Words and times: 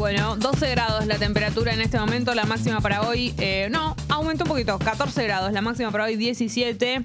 Bueno, 0.00 0.34
12 0.34 0.70
grados 0.70 1.06
la 1.06 1.18
temperatura 1.18 1.74
en 1.74 1.82
este 1.82 2.00
momento, 2.00 2.34
la 2.34 2.46
máxima 2.46 2.80
para 2.80 3.02
hoy, 3.02 3.34
eh, 3.36 3.68
no, 3.70 3.94
aumentó 4.08 4.44
un 4.44 4.48
poquito, 4.48 4.78
14 4.78 5.24
grados, 5.24 5.52
la 5.52 5.60
máxima 5.60 5.90
para 5.90 6.04
hoy 6.04 6.16
17. 6.16 7.02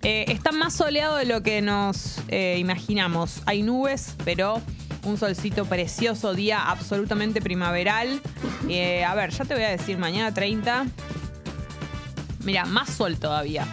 Eh, 0.00 0.24
está 0.28 0.50
más 0.50 0.72
soleado 0.72 1.16
de 1.16 1.26
lo 1.26 1.42
que 1.42 1.60
nos 1.60 2.22
eh, 2.28 2.56
imaginamos. 2.58 3.42
Hay 3.44 3.60
nubes, 3.60 4.14
pero 4.24 4.62
un 5.04 5.18
solcito 5.18 5.66
precioso, 5.66 6.32
día 6.32 6.70
absolutamente 6.70 7.42
primaveral. 7.42 8.18
A 9.06 9.14
ver, 9.14 9.28
ya 9.28 9.44
te 9.44 9.52
voy 9.52 9.64
a 9.64 9.68
decir, 9.68 9.98
mañana 9.98 10.32
30. 10.32 10.86
Mira, 12.44 12.64
más 12.64 12.88
sol 12.88 13.18
todavía. 13.18 13.66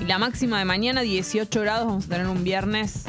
Y 0.00 0.04
la 0.04 0.18
máxima 0.18 0.60
de 0.60 0.64
mañana 0.66 1.00
18 1.00 1.60
grados, 1.62 1.86
vamos 1.88 2.06
a 2.06 2.10
tener 2.10 2.28
un 2.28 2.44
viernes 2.44 3.06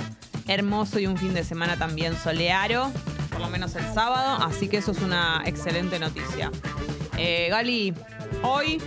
hermoso 0.48 0.98
y 0.98 1.06
un 1.06 1.18
fin 1.18 1.36
de 1.36 1.44
semana 1.44 1.78
también 1.78 2.18
solearo, 2.18 2.92
por 3.36 3.42
lo 3.42 3.50
menos 3.50 3.76
el 3.76 3.84
sábado, 3.94 4.42
así 4.46 4.70
que 4.70 4.78
eso 4.78 4.94
es 4.94 5.02
una 5.02 5.42
excelente 5.46 6.00
noticia. 6.00 6.52
Eh, 7.18 7.48
Gali, 7.50 7.94
hoy 8.44 8.82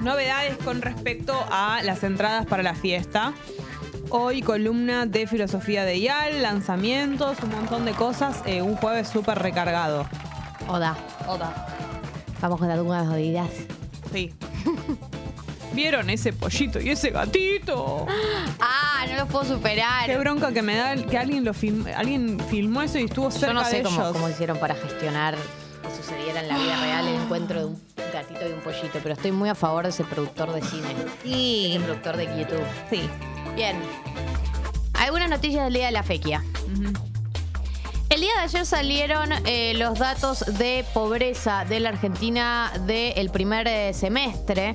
novedades 0.00 0.56
con 0.58 0.80
respecto 0.80 1.34
a 1.50 1.82
las 1.82 2.04
entradas 2.04 2.46
para 2.46 2.62
la 2.62 2.76
fiesta. 2.76 3.34
Hoy 4.10 4.42
columna 4.42 5.06
de 5.06 5.26
filosofía 5.26 5.84
de 5.84 5.96
IAL, 5.98 6.40
lanzamientos, 6.40 7.38
un 7.42 7.50
montón 7.50 7.84
de 7.84 7.94
cosas, 7.94 8.42
eh, 8.46 8.62
un 8.62 8.76
jueves 8.76 9.08
súper 9.08 9.40
recargado. 9.40 10.06
Oda. 10.68 10.96
Oda. 11.26 11.66
Vamos 12.40 12.60
con 12.60 12.70
algunas 12.70 13.08
jodidas. 13.08 13.50
Sí. 14.12 14.32
¿Vieron 15.76 16.08
ese 16.10 16.32
pollito 16.32 16.80
y 16.80 16.88
ese 16.88 17.10
gatito? 17.10 18.06
Ah, 18.58 19.04
no 19.10 19.16
lo 19.16 19.26
puedo 19.26 19.44
superar. 19.44 20.06
Qué 20.06 20.16
bronca 20.16 20.50
que 20.52 20.62
me 20.62 20.74
da 20.74 20.96
que 20.96 21.18
alguien 21.18 21.44
lo 21.44 21.52
film- 21.52 21.86
alguien 21.94 22.40
filmó 22.50 22.80
eso 22.82 22.98
y 22.98 23.04
estuvo 23.04 23.30
cerca 23.30 23.48
Yo 23.48 23.52
no 23.52 23.64
sé 23.64 23.76
de 23.76 23.82
cómo, 23.82 24.00
ellos. 24.00 24.12
cómo 24.14 24.28
hicieron 24.30 24.58
para 24.58 24.74
gestionar 24.74 25.36
que 25.82 25.94
sucediera 25.94 26.40
en 26.40 26.48
la 26.48 26.58
vida 26.58 26.80
real 26.80 27.06
el 27.08 27.14
encuentro 27.16 27.58
de 27.60 27.64
un 27.66 27.80
gatito 28.12 28.48
y 28.48 28.52
un 28.52 28.60
pollito, 28.60 28.98
pero 29.02 29.14
estoy 29.14 29.32
muy 29.32 29.50
a 29.50 29.54
favor 29.54 29.84
de 29.84 29.90
ese 29.90 30.04
productor 30.04 30.52
de 30.54 30.62
cine. 30.62 30.88
Sí. 31.22 31.72
Ese 31.76 31.84
productor 31.84 32.16
de 32.16 32.24
YouTube. 32.24 32.64
Sí. 32.90 33.08
Bien. 33.54 33.76
Algunas 34.94 35.28
noticias 35.28 35.62
del 35.64 35.74
día 35.74 35.86
de 35.86 35.92
la 35.92 36.02
fequia. 36.02 36.42
El 38.08 38.20
día 38.22 38.32
de 38.34 38.40
ayer 38.44 38.64
salieron 38.64 39.30
eh, 39.44 39.74
los 39.76 39.98
datos 39.98 40.44
de 40.58 40.84
pobreza 40.94 41.64
de 41.68 41.80
la 41.80 41.90
Argentina 41.90 42.72
del 42.86 43.28
primer 43.30 43.66
eh, 43.68 43.92
semestre. 43.92 44.74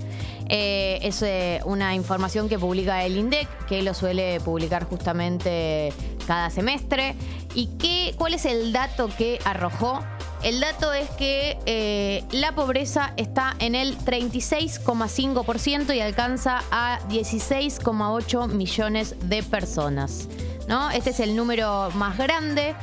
Eh, 0.54 1.00
es 1.02 1.22
eh, 1.22 1.62
una 1.64 1.96
información 1.96 2.50
que 2.50 2.60
publica 2.60 3.06
el 3.06 3.16
INDEC, 3.16 3.48
que 3.68 3.82
lo 3.84 3.94
suele 3.94 4.42
publicar 4.42 4.84
justamente 4.84 5.94
cada 6.28 6.50
semestre. 6.50 7.16
¿Y 7.56 7.68
qué, 7.80 8.14
cuál 8.18 8.34
es 8.34 8.44
el 8.44 8.74
dato 8.74 9.10
que 9.18 9.40
arrojó? 9.46 10.04
El 10.44 10.60
dato 10.60 10.92
es 10.92 11.10
que 11.12 11.58
eh, 11.66 12.26
la 12.32 12.54
pobreza 12.54 13.14
está 13.16 13.56
en 13.60 13.76
el 13.76 13.98
36,5% 14.00 15.96
y 15.96 16.02
alcanza 16.02 16.64
a 16.70 17.00
16,8 17.08 18.50
millones 18.50 19.16
de 19.30 19.44
personas. 19.44 20.28
¿no? 20.68 20.92
Este 20.92 21.12
es 21.12 21.22
el 21.22 21.38
número 21.38 21.92
más 21.92 22.18
grande. 22.18 22.76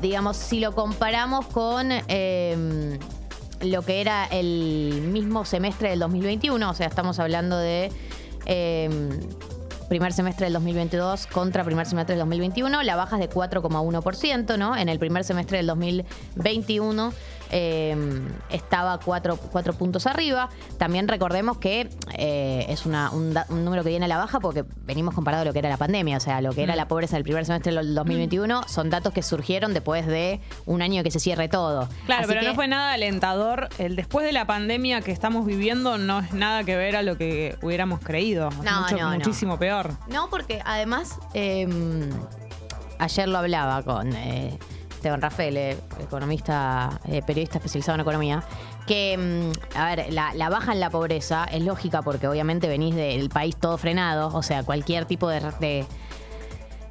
digamos, 0.00 0.36
si 0.36 0.58
lo 0.58 0.74
comparamos 0.74 1.46
con 1.46 1.90
lo 3.62 3.82
que 3.82 4.00
era 4.00 4.26
el 4.26 5.02
mismo 5.12 5.44
semestre 5.44 5.90
del 5.90 6.00
2021, 6.00 6.70
o 6.70 6.74
sea, 6.74 6.86
estamos 6.86 7.18
hablando 7.18 7.56
de 7.58 7.90
eh, 8.46 8.90
primer 9.88 10.12
semestre 10.12 10.46
del 10.46 10.54
2022 10.54 11.26
contra 11.26 11.64
primer 11.64 11.86
semestre 11.86 12.14
del 12.14 12.20
2021, 12.20 12.82
la 12.82 12.96
baja 12.96 13.16
es 13.16 13.28
de 13.28 13.30
4,1%, 13.30 14.58
¿no? 14.58 14.76
En 14.76 14.88
el 14.88 14.98
primer 14.98 15.24
semestre 15.24 15.58
del 15.58 15.66
2021 15.66 17.12
eh, 17.52 17.94
estaba 18.50 18.98
4, 18.98 19.36
puntos 19.78 20.06
arriba. 20.06 20.48
También 20.78 21.06
recordemos 21.06 21.58
que 21.58 21.88
eh, 22.14 22.66
es 22.68 22.86
una- 22.86 23.10
un, 23.10 23.32
da- 23.34 23.46
un 23.50 23.64
número 23.64 23.82
que 23.84 23.90
viene 23.90 24.06
a 24.06 24.08
la 24.08 24.16
baja 24.18 24.40
porque 24.40 24.64
venimos 24.84 25.14
comparado 25.14 25.42
a 25.42 25.44
lo 25.44 25.52
que 25.52 25.58
era 25.60 25.68
la 25.68 25.76
pandemia, 25.76 26.16
o 26.16 26.20
sea, 26.20 26.40
lo 26.40 26.52
que 26.52 26.62
era 26.62 26.74
la 26.76 26.88
pobreza 26.88 27.16
del 27.16 27.22
primer 27.24 27.44
semestre 27.46 27.72
del 27.74 27.94
2021 27.94 28.62
son 28.66 28.90
datos 28.90 29.12
que 29.12 29.22
surgieron 29.22 29.74
después 29.74 30.06
de 30.06 30.40
un 30.66 30.82
año 30.82 31.02
que 31.02 31.10
se 31.10 31.20
cierre 31.20 31.48
todo. 31.48 31.88
Claro, 32.06 32.22
Así 32.22 32.28
pero 32.28 32.40
que- 32.40 32.48
no 32.48 32.54
fue 32.54 32.66
nada 32.68 32.92
alentador. 32.94 33.68
El 33.78 33.96
después 33.96 34.24
de 34.26 34.32
la 34.32 34.46
pandemia 34.46 35.02
que 35.02 35.12
estamos 35.12 35.44
viviendo 35.46 35.98
no 35.98 36.20
es 36.20 36.32
nada 36.32 36.64
que 36.64 36.76
ver 36.76 36.96
a 36.96 37.02
lo 37.02 37.16
que 37.18 37.56
hubiéramos 37.62 38.00
creído. 38.00 38.48
No, 38.64 38.80
mucho- 38.82 38.96
no, 38.96 39.10
no. 39.10 39.14
muchísimo 39.16 39.58
peor. 39.58 39.90
No, 40.08 40.30
porque 40.30 40.62
además, 40.64 41.18
eh, 41.34 41.68
ayer 42.98 43.28
lo 43.28 43.38
hablaba 43.38 43.82
con 43.82 44.12
eh, 44.14 44.58
Esteban 45.02 45.20
Rafael, 45.20 45.56
eh, 45.56 45.76
economista, 46.00 47.00
eh, 47.08 47.22
periodista 47.26 47.58
especializado 47.58 47.96
en 47.96 48.00
economía, 48.02 48.44
que, 48.86 49.18
mm, 49.18 49.76
a 49.76 49.94
ver, 49.96 50.12
la, 50.12 50.32
la 50.34 50.48
baja 50.48 50.72
en 50.72 50.78
la 50.78 50.90
pobreza 50.90 51.44
es 51.50 51.62
lógica 51.64 52.02
porque 52.02 52.28
obviamente 52.28 52.68
venís 52.68 52.94
del 52.94 53.28
país 53.28 53.56
todo 53.56 53.76
frenado, 53.78 54.28
o 54.32 54.42
sea, 54.42 54.62
cualquier 54.62 55.04
tipo 55.06 55.28
de... 55.28 55.40
de 55.58 55.86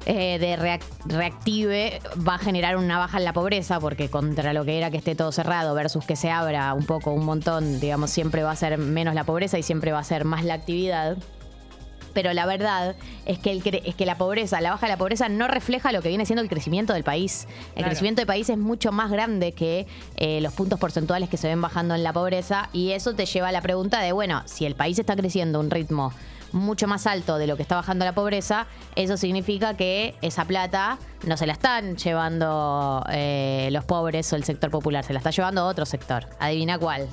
eh, 0.04 0.40
de 0.40 0.58
reac- 0.58 0.82
reactive 1.04 2.00
va 2.28 2.34
a 2.34 2.38
generar 2.38 2.76
una 2.76 2.98
baja 2.98 3.18
en 3.18 3.24
la 3.24 3.32
pobreza 3.32 3.78
porque 3.78 4.10
contra 4.10 4.52
lo 4.52 4.64
que 4.64 4.76
era 4.76 4.90
que 4.90 4.96
esté 4.96 5.14
todo 5.14 5.30
cerrado 5.30 5.74
versus 5.76 6.04
que 6.04 6.16
se 6.16 6.28
abra 6.28 6.74
un 6.74 6.86
poco, 6.86 7.12
un 7.12 7.24
montón, 7.24 7.78
digamos, 7.78 8.10
siempre 8.10 8.42
va 8.42 8.50
a 8.50 8.56
ser 8.56 8.78
menos 8.78 9.14
la 9.14 9.22
pobreza 9.22 9.60
y 9.60 9.62
siempre 9.62 9.92
va 9.92 10.00
a 10.00 10.04
ser 10.04 10.24
más 10.24 10.44
la 10.44 10.54
actividad. 10.54 11.18
Pero 12.12 12.32
la 12.32 12.46
verdad 12.46 12.94
es 13.26 13.38
que, 13.38 13.50
el 13.52 13.62
cre- 13.62 13.82
es 13.84 13.94
que 13.94 14.06
la 14.06 14.16
pobreza, 14.18 14.60
la 14.60 14.70
baja 14.70 14.86
de 14.86 14.92
la 14.92 14.96
pobreza 14.98 15.28
no 15.28 15.48
refleja 15.48 15.92
lo 15.92 16.02
que 16.02 16.08
viene 16.08 16.26
siendo 16.26 16.42
el 16.42 16.48
crecimiento 16.48 16.92
del 16.92 17.04
país. 17.04 17.46
El 17.68 17.74
Claro. 17.74 17.88
crecimiento 17.88 18.20
del 18.20 18.26
país 18.26 18.48
es 18.50 18.58
mucho 18.58 18.92
más 18.92 19.10
grande 19.10 19.52
que 19.52 19.86
eh, 20.16 20.40
los 20.40 20.52
puntos 20.54 20.78
porcentuales 20.78 21.28
que 21.28 21.36
se 21.36 21.48
ven 21.48 21.60
bajando 21.60 21.94
en 21.94 22.02
la 22.02 22.12
pobreza 22.12 22.68
y 22.72 22.92
eso 22.92 23.14
te 23.14 23.26
lleva 23.26 23.48
a 23.48 23.52
la 23.52 23.60
pregunta 23.62 24.00
de, 24.00 24.12
bueno, 24.12 24.42
si 24.46 24.66
el 24.66 24.74
país 24.74 24.98
está 24.98 25.16
creciendo 25.16 25.58
a 25.58 25.60
un 25.62 25.70
ritmo 25.70 26.12
mucho 26.52 26.86
más 26.86 27.06
alto 27.06 27.38
de 27.38 27.46
lo 27.46 27.56
que 27.56 27.62
está 27.62 27.76
bajando 27.76 28.04
la 28.04 28.14
pobreza, 28.14 28.66
eso 28.94 29.16
significa 29.16 29.74
que 29.74 30.14
esa 30.20 30.44
plata 30.44 30.98
no 31.26 31.38
se 31.38 31.46
la 31.46 31.54
están 31.54 31.96
llevando 31.96 33.02
eh, 33.10 33.70
los 33.72 33.84
pobres 33.86 34.30
o 34.34 34.36
el 34.36 34.44
sector 34.44 34.70
popular, 34.70 35.02
se 35.02 35.14
la 35.14 35.18
está 35.20 35.30
llevando 35.30 35.64
otro 35.66 35.86
sector. 35.86 36.26
Adivina 36.38 36.78
cuál. 36.78 37.08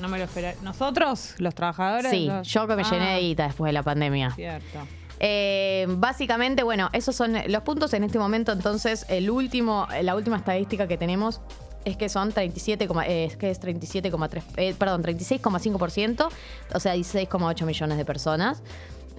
No 0.00 0.08
me 0.08 0.18
lo 0.18 0.24
esperé. 0.24 0.56
¿Nosotros, 0.62 1.34
los 1.38 1.54
trabajadores? 1.54 2.10
Sí, 2.10 2.26
Los- 2.26 2.46
yo 2.48 2.66
que 2.66 2.76
me 2.76 2.82
Ah, 2.82 2.90
llené 2.90 3.14
de 3.14 3.20
guita 3.20 3.44
después 3.46 3.68
de 3.68 3.72
la 3.72 3.82
pandemia. 3.82 4.30
Cierto. 4.34 4.78
Eh, 5.20 5.86
básicamente, 5.88 6.62
bueno, 6.62 6.90
esos 6.92 7.16
son 7.16 7.34
los 7.48 7.62
puntos 7.62 7.92
en 7.94 8.04
este 8.04 8.18
momento. 8.18 8.52
Entonces, 8.52 9.04
el 9.08 9.30
último, 9.30 9.88
la 10.02 10.14
última 10.14 10.36
estadística 10.36 10.86
que 10.86 10.96
tenemos 10.96 11.40
es 11.84 11.96
que 11.96 12.08
son 12.08 12.32
37, 12.32 12.86
coma- 12.86 13.06
eh, 13.06 13.24
es 13.24 13.36
que 13.36 13.50
es 13.50 13.58
37,3, 13.60 14.44
eh, 14.56 14.74
perdón, 14.78 15.02
36,5%, 15.02 16.28
o 16.74 16.80
sea, 16.80 16.94
16,8 16.94 17.64
millones 17.66 17.96
de 17.98 18.04
personas. 18.04 18.62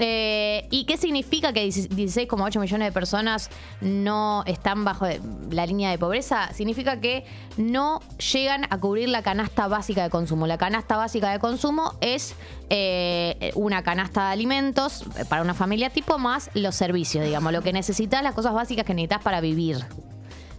Eh, 0.02 0.66
¿Y 0.72 0.86
qué 0.86 0.96
significa 0.96 1.52
que 1.52 1.68
16,8 1.68 2.60
millones 2.60 2.88
de 2.88 2.92
personas 2.94 3.50
no 3.82 4.44
están 4.46 4.86
bajo 4.86 5.06
la 5.52 5.66
línea 5.66 5.92
de 5.92 5.98
pobreza? 5.98 6.54
Significa 6.54 7.02
que 7.02 7.26
no 7.58 8.00
llegan 8.34 8.66
a 8.70 8.80
cubrir 8.80 9.10
la 9.10 9.24
canasta 9.24 9.68
básica 9.68 10.02
de 10.04 10.10
consumo. 10.10 10.48
La 10.48 10.58
canasta 10.58 10.96
básica 10.96 11.32
de 11.32 11.40
consumo 11.40 11.96
es 12.00 12.36
eh, 12.70 13.52
una 13.56 13.84
canasta 13.84 14.28
de 14.28 14.34
alimentos 14.34 15.04
eh, 15.18 15.26
para 15.26 15.42
una 15.42 15.54
familia 15.54 15.90
tipo 15.90 16.18
más 16.18 16.50
los 16.54 16.76
servicios, 16.76 17.26
digamos, 17.26 17.52
lo 17.52 17.62
que 17.62 17.74
necesitas, 17.74 18.24
las 18.24 18.34
cosas 18.34 18.54
básicas 18.54 18.86
que 18.86 18.94
necesitas 18.94 19.22
para 19.22 19.42
vivir. 19.42 19.86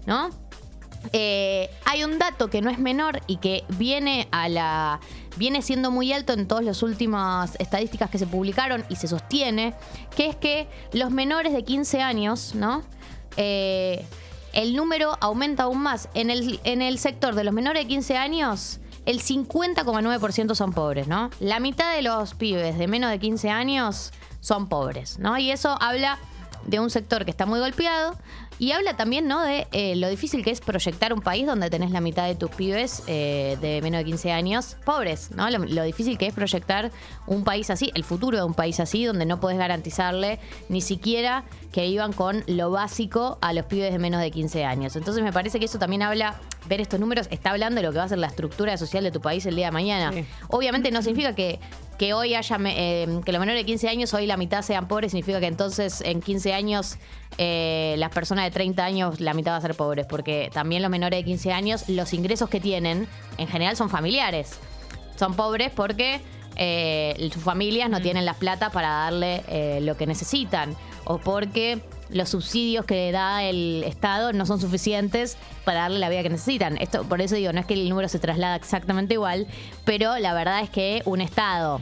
¿No? 0.06 0.30
Eh, 1.12 1.70
hay 1.84 2.04
un 2.04 2.18
dato 2.18 2.50
que 2.50 2.60
no 2.60 2.70
es 2.70 2.78
menor 2.78 3.20
y 3.26 3.36
que 3.36 3.64
viene 3.68 4.28
a 4.30 4.48
la 4.48 5.00
viene 5.36 5.62
siendo 5.62 5.90
muy 5.90 6.12
alto 6.12 6.32
en 6.32 6.46
todas 6.46 6.64
las 6.64 6.82
últimas 6.82 7.56
estadísticas 7.58 8.10
que 8.10 8.18
se 8.18 8.26
publicaron 8.26 8.84
y 8.88 8.96
se 8.96 9.08
sostiene, 9.08 9.74
que 10.14 10.26
es 10.26 10.36
que 10.36 10.68
los 10.92 11.10
menores 11.10 11.52
de 11.52 11.64
15 11.64 12.02
años, 12.02 12.54
¿no? 12.54 12.82
Eh, 13.36 14.04
el 14.52 14.74
número 14.74 15.16
aumenta 15.20 15.64
aún 15.64 15.78
más. 15.78 16.08
En 16.14 16.30
el, 16.30 16.60
en 16.64 16.82
el 16.82 16.98
sector 16.98 17.34
de 17.34 17.44
los 17.44 17.54
menores 17.54 17.84
de 17.84 17.88
15 17.88 18.16
años, 18.16 18.80
el 19.06 19.22
50,9% 19.22 20.54
son 20.54 20.72
pobres, 20.72 21.06
¿no? 21.06 21.30
La 21.40 21.60
mitad 21.60 21.94
de 21.94 22.02
los 22.02 22.34
pibes 22.34 22.76
de 22.76 22.88
menos 22.88 23.10
de 23.10 23.18
15 23.18 23.50
años 23.50 24.12
son 24.40 24.68
pobres, 24.68 25.18
¿no? 25.18 25.38
Y 25.38 25.50
eso 25.50 25.76
habla 25.80 26.18
de 26.66 26.80
un 26.80 26.90
sector 26.90 27.24
que 27.24 27.30
está 27.30 27.46
muy 27.46 27.60
golpeado 27.60 28.16
y 28.60 28.72
habla 28.72 28.94
también 28.94 29.26
¿no? 29.26 29.42
de 29.42 29.66
eh, 29.72 29.96
lo 29.96 30.08
difícil 30.10 30.44
que 30.44 30.50
es 30.50 30.60
proyectar 30.60 31.14
un 31.14 31.22
país 31.22 31.46
donde 31.46 31.70
tenés 31.70 31.92
la 31.92 32.02
mitad 32.02 32.26
de 32.26 32.34
tus 32.34 32.50
pibes 32.50 33.02
eh, 33.06 33.56
de 33.62 33.80
menos 33.80 34.00
de 34.00 34.04
15 34.04 34.32
años 34.32 34.76
pobres, 34.84 35.30
¿no? 35.30 35.48
Lo, 35.48 35.60
lo 35.60 35.82
difícil 35.82 36.18
que 36.18 36.26
es 36.26 36.34
proyectar 36.34 36.90
un 37.26 37.42
país 37.42 37.70
así, 37.70 37.90
el 37.94 38.04
futuro 38.04 38.36
de 38.36 38.44
un 38.44 38.52
país 38.52 38.78
así, 38.78 39.06
donde 39.06 39.24
no 39.24 39.40
podés 39.40 39.56
garantizarle 39.56 40.38
ni 40.68 40.82
siquiera 40.82 41.44
que 41.72 41.86
vivan 41.86 42.12
con 42.12 42.44
lo 42.48 42.70
básico 42.70 43.38
a 43.40 43.54
los 43.54 43.64
pibes 43.64 43.92
de 43.92 43.98
menos 43.98 44.20
de 44.20 44.30
15 44.30 44.64
años. 44.64 44.94
Entonces 44.94 45.22
me 45.22 45.32
parece 45.32 45.58
que 45.58 45.64
eso 45.64 45.78
también 45.78 46.02
habla 46.02 46.38
ver 46.68 46.82
estos 46.82 47.00
números 47.00 47.28
está 47.30 47.52
hablando 47.52 47.80
de 47.80 47.86
lo 47.86 47.92
que 47.92 47.98
va 47.98 48.04
a 48.04 48.08
ser 48.08 48.18
la 48.18 48.26
estructura 48.26 48.76
social 48.76 49.02
de 49.04 49.10
tu 49.10 49.22
país 49.22 49.46
el 49.46 49.56
día 49.56 49.66
de 49.66 49.72
mañana. 49.72 50.12
Sí. 50.12 50.26
Obviamente 50.48 50.90
no 50.90 51.00
significa 51.00 51.34
que, 51.34 51.58
que 52.00 52.14
hoy 52.14 52.34
haya, 52.34 52.56
eh, 52.64 53.20
que 53.26 53.30
los 53.30 53.40
menores 53.40 53.60
de 53.60 53.66
15 53.66 53.90
años, 53.90 54.14
hoy 54.14 54.26
la 54.26 54.38
mitad 54.38 54.62
sean 54.62 54.88
pobres, 54.88 55.12
significa 55.12 55.38
que 55.38 55.48
entonces 55.48 56.00
en 56.00 56.22
15 56.22 56.54
años 56.54 56.96
eh, 57.36 57.94
las 57.98 58.10
personas 58.10 58.46
de 58.46 58.50
30 58.52 58.82
años 58.82 59.20
la 59.20 59.34
mitad 59.34 59.52
va 59.52 59.56
a 59.56 59.60
ser 59.60 59.74
pobres, 59.74 60.06
porque 60.06 60.48
también 60.50 60.80
los 60.80 60.90
menores 60.90 61.18
de 61.18 61.24
15 61.26 61.52
años, 61.52 61.90
los 61.90 62.14
ingresos 62.14 62.48
que 62.48 62.58
tienen 62.58 63.06
en 63.36 63.48
general 63.48 63.76
son 63.76 63.90
familiares. 63.90 64.58
Son 65.16 65.34
pobres 65.34 65.72
porque 65.76 66.22
eh, 66.56 67.28
sus 67.34 67.42
familias 67.42 67.90
no 67.90 68.00
tienen 68.00 68.24
las 68.24 68.38
plata 68.38 68.70
para 68.70 68.88
darle 68.88 69.82
lo 69.82 69.98
que 69.98 70.06
necesitan 70.06 70.74
o 71.04 71.18
porque 71.18 71.82
los 72.12 72.28
subsidios 72.28 72.84
que 72.84 73.12
da 73.12 73.44
el 73.44 73.84
Estado 73.84 74.32
no 74.32 74.46
son 74.46 74.60
suficientes 74.60 75.36
para 75.64 75.82
darle 75.82 75.98
la 75.98 76.08
vida 76.08 76.22
que 76.22 76.30
necesitan. 76.30 76.76
Esto, 76.78 77.04
por 77.04 77.20
eso 77.20 77.34
digo, 77.36 77.52
no 77.52 77.60
es 77.60 77.66
que 77.66 77.74
el 77.74 77.88
número 77.88 78.08
se 78.08 78.18
traslada 78.18 78.56
exactamente 78.56 79.14
igual, 79.14 79.46
pero 79.84 80.18
la 80.18 80.34
verdad 80.34 80.60
es 80.60 80.70
que 80.70 81.02
un 81.04 81.20
Estado 81.20 81.80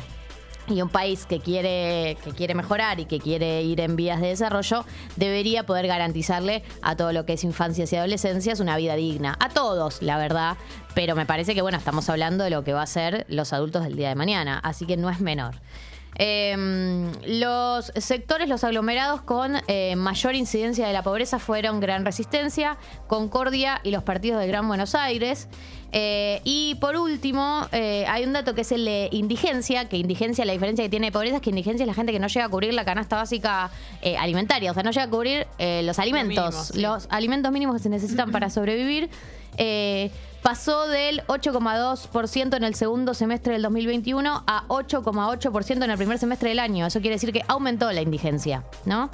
y 0.70 0.82
un 0.82 0.88
país 0.88 1.26
que 1.26 1.40
quiere, 1.40 2.16
que 2.22 2.32
quiere 2.32 2.54
mejorar 2.54 3.00
y 3.00 3.06
que 3.06 3.18
quiere 3.18 3.62
ir 3.62 3.80
en 3.80 3.96
vías 3.96 4.20
de 4.20 4.28
desarrollo, 4.28 4.84
debería 5.16 5.64
poder 5.64 5.86
garantizarle 5.86 6.62
a 6.82 6.96
todo 6.96 7.12
lo 7.12 7.24
que 7.24 7.34
es 7.34 7.44
infancias 7.44 7.92
y 7.92 7.96
adolescencias 7.96 8.60
una 8.60 8.76
vida 8.76 8.94
digna. 8.94 9.36
A 9.40 9.48
todos, 9.48 10.02
la 10.02 10.18
verdad. 10.18 10.56
Pero 10.94 11.14
me 11.14 11.26
parece 11.26 11.54
que, 11.54 11.62
bueno, 11.62 11.78
estamos 11.78 12.08
hablando 12.08 12.44
de 12.44 12.50
lo 12.50 12.64
que 12.64 12.72
va 12.72 12.82
a 12.82 12.86
ser 12.86 13.24
los 13.28 13.52
adultos 13.52 13.84
del 13.84 13.96
día 13.96 14.08
de 14.08 14.14
mañana. 14.14 14.58
Así 14.58 14.86
que 14.86 14.96
no 14.96 15.10
es 15.10 15.20
menor. 15.20 15.54
Eh, 16.16 17.12
los 17.26 17.92
sectores, 17.96 18.48
los 18.48 18.64
aglomerados 18.64 19.20
con 19.22 19.54
eh, 19.68 19.94
mayor 19.96 20.34
incidencia 20.34 20.86
de 20.86 20.92
la 20.92 21.02
pobreza 21.02 21.38
fueron 21.38 21.80
Gran 21.80 22.04
Resistencia, 22.04 22.76
Concordia 23.06 23.80
y 23.84 23.90
los 23.90 24.02
partidos 24.02 24.40
de 24.40 24.48
Gran 24.48 24.66
Buenos 24.66 24.94
Aires. 24.94 25.48
Eh, 25.90 26.40
y 26.44 26.74
por 26.80 26.96
último, 26.96 27.66
eh, 27.72 28.04
hay 28.08 28.24
un 28.24 28.32
dato 28.32 28.54
que 28.54 28.60
es 28.60 28.72
el 28.72 28.84
de 28.84 29.08
indigencia, 29.12 29.88
que 29.88 29.96
indigencia, 29.96 30.44
la 30.44 30.52
diferencia 30.52 30.84
que 30.84 30.90
tiene 30.90 31.06
de 31.06 31.12
pobreza 31.12 31.36
es 31.36 31.42
que 31.42 31.50
indigencia 31.50 31.84
es 31.84 31.86
la 31.86 31.94
gente 31.94 32.12
que 32.12 32.18
no 32.18 32.26
llega 32.26 32.46
a 32.46 32.48
cubrir 32.48 32.74
la 32.74 32.84
canasta 32.84 33.16
básica 33.16 33.70
alimentaria, 34.18 34.70
o 34.70 34.74
sea, 34.74 34.82
no 34.82 34.90
llega 34.90 35.04
a 35.04 35.10
cubrir 35.10 35.46
los 35.58 35.98
alimentos, 35.98 36.44
mínimo, 36.44 36.64
sí. 36.64 36.80
los 36.80 37.06
alimentos 37.10 37.52
mínimos 37.52 37.76
que 37.76 37.82
se 37.82 37.88
necesitan 37.88 38.30
para 38.32 38.50
sobrevivir. 38.50 39.08
Eh, 39.58 40.10
pasó 40.48 40.88
del 40.88 41.20
8,2% 41.26 42.56
en 42.56 42.64
el 42.64 42.74
segundo 42.74 43.12
semestre 43.12 43.52
del 43.52 43.60
2021 43.60 44.44
a 44.46 44.64
8,8% 44.68 45.84
en 45.84 45.90
el 45.90 45.98
primer 45.98 46.16
semestre 46.16 46.48
del 46.48 46.58
año. 46.58 46.86
Eso 46.86 47.00
quiere 47.00 47.16
decir 47.16 47.34
que 47.34 47.42
aumentó 47.48 47.92
la 47.92 48.00
indigencia, 48.00 48.64
¿no? 48.86 49.10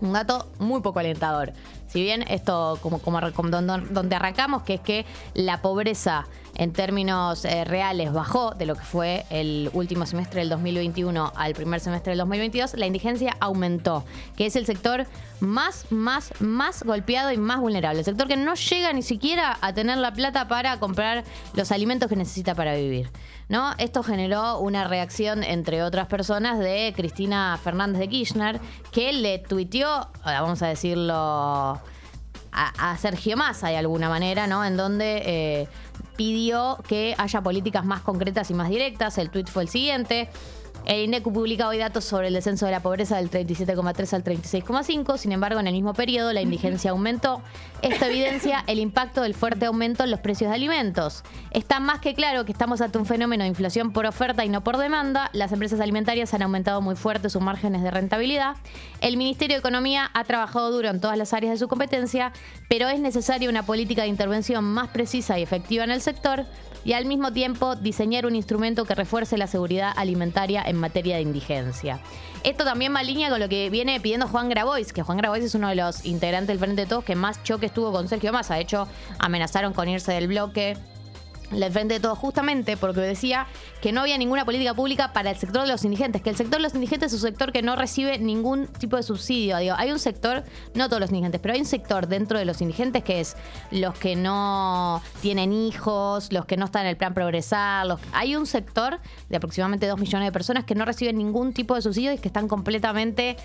Un 0.00 0.12
dato 0.12 0.50
muy 0.58 0.80
poco 0.80 0.98
alentador. 0.98 1.52
Si 1.86 2.00
bien 2.02 2.24
esto, 2.28 2.78
como, 2.82 3.00
donde 3.00 4.16
arrancamos, 4.16 4.62
que 4.62 4.74
es 4.74 4.80
que 4.80 5.06
la 5.34 5.60
pobreza 5.60 6.26
en 6.54 6.72
términos 6.72 7.44
eh, 7.44 7.64
reales 7.64 8.12
bajó 8.12 8.52
de 8.52 8.66
lo 8.66 8.74
que 8.74 8.82
fue 8.82 9.24
el 9.30 9.70
último 9.72 10.06
semestre 10.06 10.40
del 10.40 10.50
2021 10.50 11.32
al 11.34 11.54
primer 11.54 11.80
semestre 11.80 12.10
del 12.10 12.18
2022, 12.18 12.74
la 12.74 12.86
indigencia 12.86 13.36
aumentó, 13.40 14.04
que 14.36 14.46
es 14.46 14.56
el 14.56 14.66
sector 14.66 15.06
más, 15.40 15.90
más, 15.90 16.32
más 16.40 16.82
golpeado 16.82 17.32
y 17.32 17.38
más 17.38 17.60
vulnerable. 17.60 18.00
El 18.00 18.04
sector 18.04 18.28
que 18.28 18.36
no 18.36 18.54
llega 18.54 18.92
ni 18.92 19.02
siquiera 19.02 19.58
a 19.60 19.72
tener 19.72 19.98
la 19.98 20.12
plata 20.12 20.48
para 20.48 20.78
comprar 20.78 21.24
los 21.54 21.72
alimentos 21.72 22.08
que 22.08 22.16
necesita 22.16 22.54
para 22.54 22.74
vivir. 22.74 23.10
¿No? 23.50 23.72
Esto 23.78 24.04
generó 24.04 24.60
una 24.60 24.84
reacción, 24.84 25.42
entre 25.42 25.82
otras 25.82 26.06
personas, 26.06 26.60
de 26.60 26.94
Cristina 26.96 27.58
Fernández 27.62 27.98
de 27.98 28.08
Kirchner, 28.08 28.60
que 28.92 29.12
le 29.12 29.40
tuiteó, 29.40 30.08
vamos 30.24 30.62
a 30.62 30.68
decirlo, 30.68 31.12
a, 31.12 31.82
a 32.52 32.96
Sergio 32.96 33.36
Massa 33.36 33.68
de 33.68 33.76
alguna 33.76 34.08
manera, 34.08 34.46
¿no? 34.46 34.64
En 34.64 34.76
donde 34.76 35.22
eh, 35.26 35.68
pidió 36.16 36.78
que 36.86 37.16
haya 37.18 37.42
políticas 37.42 37.84
más 37.84 38.02
concretas 38.02 38.50
y 38.52 38.54
más 38.54 38.68
directas. 38.68 39.18
El 39.18 39.30
tuit 39.30 39.48
fue 39.48 39.64
el 39.64 39.68
siguiente. 39.68 40.28
El 40.86 41.04
INECU 41.04 41.32
publica 41.32 41.68
hoy 41.68 41.78
datos 41.78 42.04
sobre 42.04 42.28
el 42.28 42.34
descenso 42.34 42.66
de 42.66 42.72
la 42.72 42.80
pobreza 42.80 43.16
del 43.16 43.30
37,3 43.30 44.12
al 44.14 44.24
36,5. 44.24 45.18
Sin 45.18 45.32
embargo, 45.32 45.60
en 45.60 45.66
el 45.66 45.74
mismo 45.74 45.94
periodo 45.94 46.32
la 46.32 46.40
indigencia 46.40 46.90
aumentó. 46.92 47.42
Esto 47.82 48.06
evidencia 48.06 48.64
el 48.66 48.78
impacto 48.78 49.22
del 49.22 49.34
fuerte 49.34 49.66
aumento 49.66 50.04
en 50.04 50.10
los 50.10 50.20
precios 50.20 50.50
de 50.50 50.56
alimentos. 50.56 51.22
Está 51.50 51.80
más 51.80 52.00
que 52.00 52.14
claro 52.14 52.44
que 52.44 52.52
estamos 52.52 52.80
ante 52.80 52.98
un 52.98 53.06
fenómeno 53.06 53.44
de 53.44 53.48
inflación 53.48 53.92
por 53.92 54.06
oferta 54.06 54.44
y 54.44 54.48
no 54.48 54.62
por 54.62 54.76
demanda. 54.76 55.30
Las 55.32 55.52
empresas 55.52 55.80
alimentarias 55.80 56.34
han 56.34 56.42
aumentado 56.42 56.80
muy 56.80 56.96
fuerte 56.96 57.30
sus 57.30 57.42
márgenes 57.42 57.82
de 57.82 57.90
rentabilidad. 57.90 58.56
El 59.00 59.16
Ministerio 59.16 59.56
de 59.56 59.60
Economía 59.60 60.10
ha 60.12 60.24
trabajado 60.24 60.70
duro 60.70 60.88
en 60.88 61.00
todas 61.00 61.16
las 61.16 61.32
áreas 61.32 61.52
de 61.52 61.58
su 61.58 61.68
competencia, 61.68 62.32
pero 62.68 62.88
es 62.88 63.00
necesaria 63.00 63.48
una 63.48 63.64
política 63.64 64.02
de 64.02 64.08
intervención 64.08 64.64
más 64.64 64.88
precisa 64.88 65.38
y 65.38 65.42
efectiva 65.42 65.84
en 65.84 65.90
el 65.90 66.00
sector 66.00 66.46
y 66.84 66.94
al 66.94 67.04
mismo 67.04 67.32
tiempo 67.32 67.76
diseñar 67.76 68.26
un 68.26 68.36
instrumento 68.36 68.84
que 68.84 68.94
refuerce 68.94 69.36
la 69.36 69.46
seguridad 69.46 69.92
alimentaria 69.96 70.62
en 70.70 70.76
materia 70.76 71.16
de 71.16 71.22
indigencia. 71.22 72.00
Esto 72.42 72.64
también 72.64 72.94
va 72.94 73.02
en 73.02 73.08
línea 73.08 73.28
con 73.28 73.38
lo 73.38 73.48
que 73.48 73.68
viene 73.68 74.00
pidiendo 74.00 74.26
Juan 74.26 74.48
Grabois, 74.48 74.92
que 74.92 75.02
Juan 75.02 75.18
Grabois 75.18 75.44
es 75.44 75.54
uno 75.54 75.68
de 75.68 75.74
los 75.74 76.06
integrantes 76.06 76.48
del 76.48 76.58
Frente 76.58 76.82
de 76.82 76.88
Todos 76.88 77.04
que 77.04 77.14
más 77.14 77.42
choques 77.42 77.72
tuvo 77.74 77.92
con 77.92 78.08
Sergio 78.08 78.32
Massa. 78.32 78.54
De 78.54 78.62
hecho, 78.62 78.88
amenazaron 79.18 79.74
con 79.74 79.88
irse 79.88 80.12
del 80.12 80.28
bloque 80.28 80.76
del 81.50 81.72
Frente 81.72 81.94
de 81.94 82.00
Todos 82.00 82.18
justamente 82.18 82.76
porque 82.76 83.00
decía 83.00 83.46
que 83.80 83.92
no 83.92 84.02
había 84.02 84.18
ninguna 84.18 84.44
política 84.44 84.74
pública 84.74 85.12
para 85.12 85.30
el 85.30 85.36
sector 85.36 85.62
de 85.62 85.68
los 85.68 85.84
indigentes, 85.84 86.22
que 86.22 86.30
el 86.30 86.36
sector 86.36 86.58
de 86.58 86.62
los 86.62 86.74
indigentes 86.74 87.12
es 87.12 87.22
un 87.22 87.28
sector 87.28 87.52
que 87.52 87.62
no 87.62 87.76
recibe 87.76 88.18
ningún 88.18 88.66
tipo 88.66 88.96
de 88.96 89.02
subsidio. 89.02 89.58
Digo, 89.58 89.74
hay 89.76 89.90
un 89.90 89.98
sector, 89.98 90.44
no 90.74 90.88
todos 90.88 91.00
los 91.00 91.10
indigentes, 91.10 91.40
pero 91.40 91.54
hay 91.54 91.60
un 91.60 91.66
sector 91.66 92.06
dentro 92.06 92.38
de 92.38 92.44
los 92.44 92.60
indigentes 92.60 93.02
que 93.02 93.20
es 93.20 93.36
los 93.70 93.98
que 93.98 94.16
no 94.16 95.02
tienen 95.20 95.52
hijos, 95.52 96.32
los 96.32 96.46
que 96.46 96.56
no 96.56 96.66
están 96.66 96.82
en 96.82 96.88
el 96.88 96.96
plan 96.96 97.14
progresar, 97.14 97.86
los, 97.86 98.00
hay 98.12 98.36
un 98.36 98.46
sector 98.46 99.00
de 99.28 99.36
aproximadamente 99.36 99.86
2 99.86 99.98
millones 99.98 100.26
de 100.26 100.32
personas 100.32 100.64
que 100.64 100.74
no 100.74 100.84
reciben 100.84 101.18
ningún 101.18 101.52
tipo 101.52 101.74
de 101.74 101.82
subsidio 101.82 102.12
y 102.12 102.18
que 102.18 102.28
están 102.28 102.48
completamente 102.48 103.36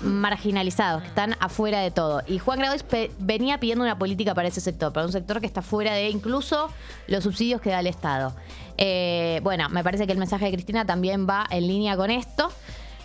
marginalizados, 0.00 1.02
que 1.02 1.08
están 1.08 1.36
afuera 1.40 1.80
de 1.80 1.90
todo. 1.90 2.22
Y 2.26 2.38
Juan 2.38 2.58
Grabois 2.58 2.84
venía 3.18 3.58
pidiendo 3.58 3.84
una 3.84 3.98
política 3.98 4.34
para 4.34 4.48
ese 4.48 4.60
sector, 4.60 4.92
para 4.92 5.06
un 5.06 5.12
sector 5.12 5.40
que 5.40 5.46
está 5.46 5.62
fuera 5.62 5.94
de 5.94 6.10
incluso 6.10 6.68
los 7.06 7.24
subsidios 7.24 7.60
que 7.60 7.70
da 7.70 7.80
el 7.80 7.86
Estado. 7.86 8.34
Eh, 8.78 9.40
bueno, 9.42 9.68
me 9.68 9.84
parece 9.84 10.06
que 10.06 10.12
el 10.12 10.18
mensaje 10.18 10.46
de 10.46 10.52
Cristina 10.52 10.84
también 10.84 11.26
va 11.28 11.46
en 11.50 11.66
línea 11.66 11.96
con 11.96 12.10
esto. 12.10 12.50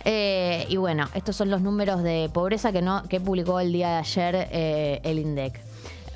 Eh, 0.04 0.66
y 0.68 0.76
bueno, 0.76 1.08
estos 1.14 1.36
son 1.36 1.50
los 1.50 1.60
números 1.60 2.02
de 2.02 2.30
pobreza 2.32 2.72
que, 2.72 2.82
no, 2.82 3.02
que 3.08 3.20
publicó 3.20 3.60
el 3.60 3.72
día 3.72 3.90
de 3.90 3.96
ayer 3.96 4.48
eh, 4.50 5.00
el 5.02 5.18
INDEC. 5.18 5.60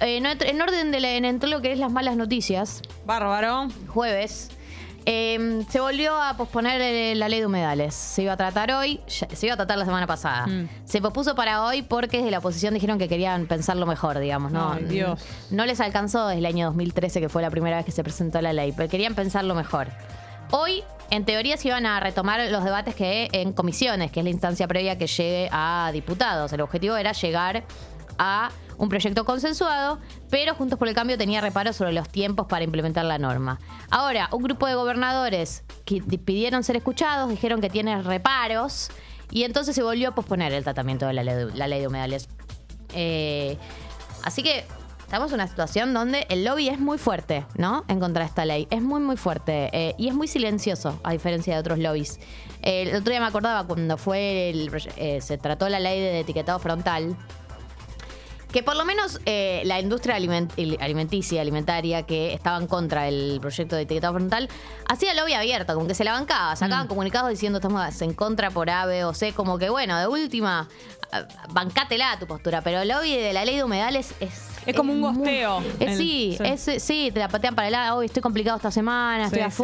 En 0.00 0.26
orden 0.60 0.90
de 0.90 1.00
la, 1.00 1.12
en 1.12 1.24
entre 1.24 1.48
lo 1.48 1.60
que 1.60 1.72
es 1.72 1.78
las 1.78 1.92
malas 1.92 2.16
noticias, 2.16 2.82
Bárbaro. 3.06 3.68
jueves. 3.86 4.50
Eh, 5.06 5.64
se 5.68 5.80
volvió 5.80 6.20
a 6.20 6.36
posponer 6.36 6.80
eh, 6.80 7.14
la 7.14 7.28
ley 7.28 7.40
de 7.40 7.46
humedales. 7.46 7.94
Se 7.94 8.22
iba 8.22 8.32
a 8.32 8.36
tratar 8.36 8.72
hoy, 8.72 9.00
se 9.06 9.46
iba 9.46 9.54
a 9.54 9.56
tratar 9.56 9.78
la 9.78 9.84
semana 9.84 10.06
pasada. 10.06 10.46
Mm. 10.46 10.68
Se 10.84 11.00
pospuso 11.00 11.34
para 11.34 11.64
hoy 11.64 11.82
porque 11.82 12.18
desde 12.18 12.30
la 12.30 12.38
oposición 12.38 12.74
dijeron 12.74 12.98
que 12.98 13.08
querían 13.08 13.46
pensarlo 13.46 13.86
mejor, 13.86 14.18
digamos. 14.18 14.52
No, 14.52 14.72
Ay, 14.72 14.84
Dios. 14.84 15.24
no 15.50 15.66
les 15.66 15.80
alcanzó 15.80 16.26
desde 16.26 16.38
el 16.38 16.46
año 16.46 16.66
2013, 16.66 17.20
que 17.20 17.28
fue 17.28 17.42
la 17.42 17.50
primera 17.50 17.76
vez 17.76 17.86
que 17.86 17.92
se 17.92 18.02
presentó 18.02 18.40
la 18.40 18.52
ley, 18.52 18.72
pero 18.76 18.88
querían 18.88 19.14
pensarlo 19.14 19.54
mejor. 19.54 19.88
Hoy, 20.50 20.84
en 21.10 21.24
teoría, 21.24 21.56
se 21.56 21.68
iban 21.68 21.86
a 21.86 21.98
retomar 22.00 22.40
los 22.50 22.62
debates 22.62 22.94
que 22.94 23.28
en 23.32 23.52
comisiones, 23.52 24.12
que 24.12 24.20
es 24.20 24.24
la 24.24 24.30
instancia 24.30 24.68
previa 24.68 24.98
que 24.98 25.06
llegue 25.06 25.48
a 25.50 25.90
diputados. 25.92 26.52
El 26.52 26.60
objetivo 26.60 26.96
era 26.96 27.12
llegar 27.12 27.64
a 28.18 28.50
un 28.78 28.88
proyecto 28.88 29.24
consensuado, 29.24 29.98
pero 30.30 30.54
Juntos 30.54 30.78
por 30.78 30.88
el 30.88 30.94
Cambio 30.94 31.16
tenía 31.18 31.40
reparos 31.40 31.76
sobre 31.76 31.92
los 31.92 32.08
tiempos 32.08 32.46
para 32.46 32.64
implementar 32.64 33.04
la 33.04 33.18
norma. 33.18 33.58
Ahora, 33.90 34.28
un 34.32 34.42
grupo 34.42 34.66
de 34.66 34.74
gobernadores 34.74 35.64
que 35.84 36.00
di- 36.04 36.18
pidieron 36.18 36.62
ser 36.64 36.76
escuchados, 36.76 37.28
dijeron 37.30 37.60
que 37.60 37.70
tienen 37.70 38.04
reparos, 38.04 38.90
y 39.30 39.44
entonces 39.44 39.74
se 39.74 39.82
volvió 39.82 40.10
a 40.10 40.14
posponer 40.14 40.52
el 40.52 40.62
tratamiento 40.64 41.06
de 41.06 41.12
la 41.14 41.24
ley 41.24 41.80
de, 41.80 41.86
humedales. 41.86 42.28
Eh, 42.94 43.56
así 44.24 44.42
que 44.42 44.64
estamos 45.00 45.30
en 45.30 45.36
una 45.36 45.46
situación 45.46 45.94
donde 45.94 46.26
el 46.28 46.44
lobby 46.44 46.68
es 46.68 46.78
muy 46.78 46.98
fuerte, 46.98 47.46
¿no? 47.56 47.84
En 47.88 47.98
contra 48.00 48.24
de 48.24 48.28
esta 48.28 48.44
ley. 48.44 48.66
Es 48.70 48.82
muy, 48.82 49.00
muy 49.00 49.16
fuerte. 49.16 49.70
eh, 49.72 49.94
y 49.98 50.08
es 50.08 50.14
muy 50.14 50.28
silencioso, 50.28 51.00
a 51.02 51.12
diferencia 51.12 51.54
de 51.54 51.60
otros 51.60 51.78
lobbies. 51.78 52.18
Eh, 52.62 52.82
el 52.82 52.96
otro 52.96 53.10
día 53.10 53.20
me 53.20 53.26
acordaba 53.26 53.66
cuando 53.66 53.96
fue 53.96 54.50
el 54.50 54.70
eh, 54.96 55.20
se 55.20 55.38
trató 55.38 55.68
la 55.68 55.80
ley 55.80 55.98
de 56.00 56.20
etiquetado 56.20 56.58
frontal. 56.58 57.16
Que 58.52 58.62
por 58.62 58.76
lo 58.76 58.84
menos 58.84 59.18
eh, 59.24 59.62
la 59.64 59.80
industria 59.80 60.16
aliment- 60.18 60.52
alimenticia, 60.80 61.40
alimentaria, 61.40 62.02
que 62.02 62.34
estaba 62.34 62.58
en 62.58 62.66
contra 62.66 63.04
del 63.04 63.38
proyecto 63.40 63.76
de 63.76 63.82
etiquetado 63.82 64.12
frontal, 64.14 64.48
hacía 64.86 65.14
lobby 65.14 65.32
abierto, 65.32 65.74
como 65.74 65.86
que 65.86 65.94
se 65.94 66.04
la 66.04 66.12
bancaba, 66.12 66.54
sacaban 66.56 66.86
comunicados 66.86 67.30
diciendo 67.30 67.58
estamos 67.58 68.02
en 68.02 68.12
contra 68.12 68.50
por 68.50 68.68
A, 68.68 68.84
B 68.86 69.04
o 69.04 69.14
C, 69.14 69.32
como 69.32 69.58
que 69.58 69.70
bueno, 69.70 69.98
de 69.98 70.06
última, 70.06 70.68
bancátela 71.50 72.18
tu 72.18 72.26
postura, 72.26 72.60
pero 72.62 72.80
el 72.80 72.88
lobby 72.88 73.16
de 73.16 73.32
la 73.32 73.44
ley 73.44 73.56
de 73.56 73.64
humedales 73.64 74.14
es... 74.20 74.48
Es 74.64 74.76
como 74.76 74.92
un 74.92 75.00
muy- 75.00 75.14
gosteo. 75.16 75.60
es- 75.80 75.88
El- 75.90 75.96
sí, 75.98 76.38
sí. 76.38 76.44
es- 76.72 76.82
sí, 76.84 77.10
te 77.12 77.18
la 77.20 77.28
patean 77.28 77.54
para 77.56 77.66
el 77.68 77.72
lado, 77.72 77.98
hoy 77.98 78.06
estoy 78.06 78.22
complicado 78.22 78.56
esta 78.56 78.70
semana, 78.70 79.24
estoy 79.24 79.40
a 79.40 79.50
sí. 79.50 79.62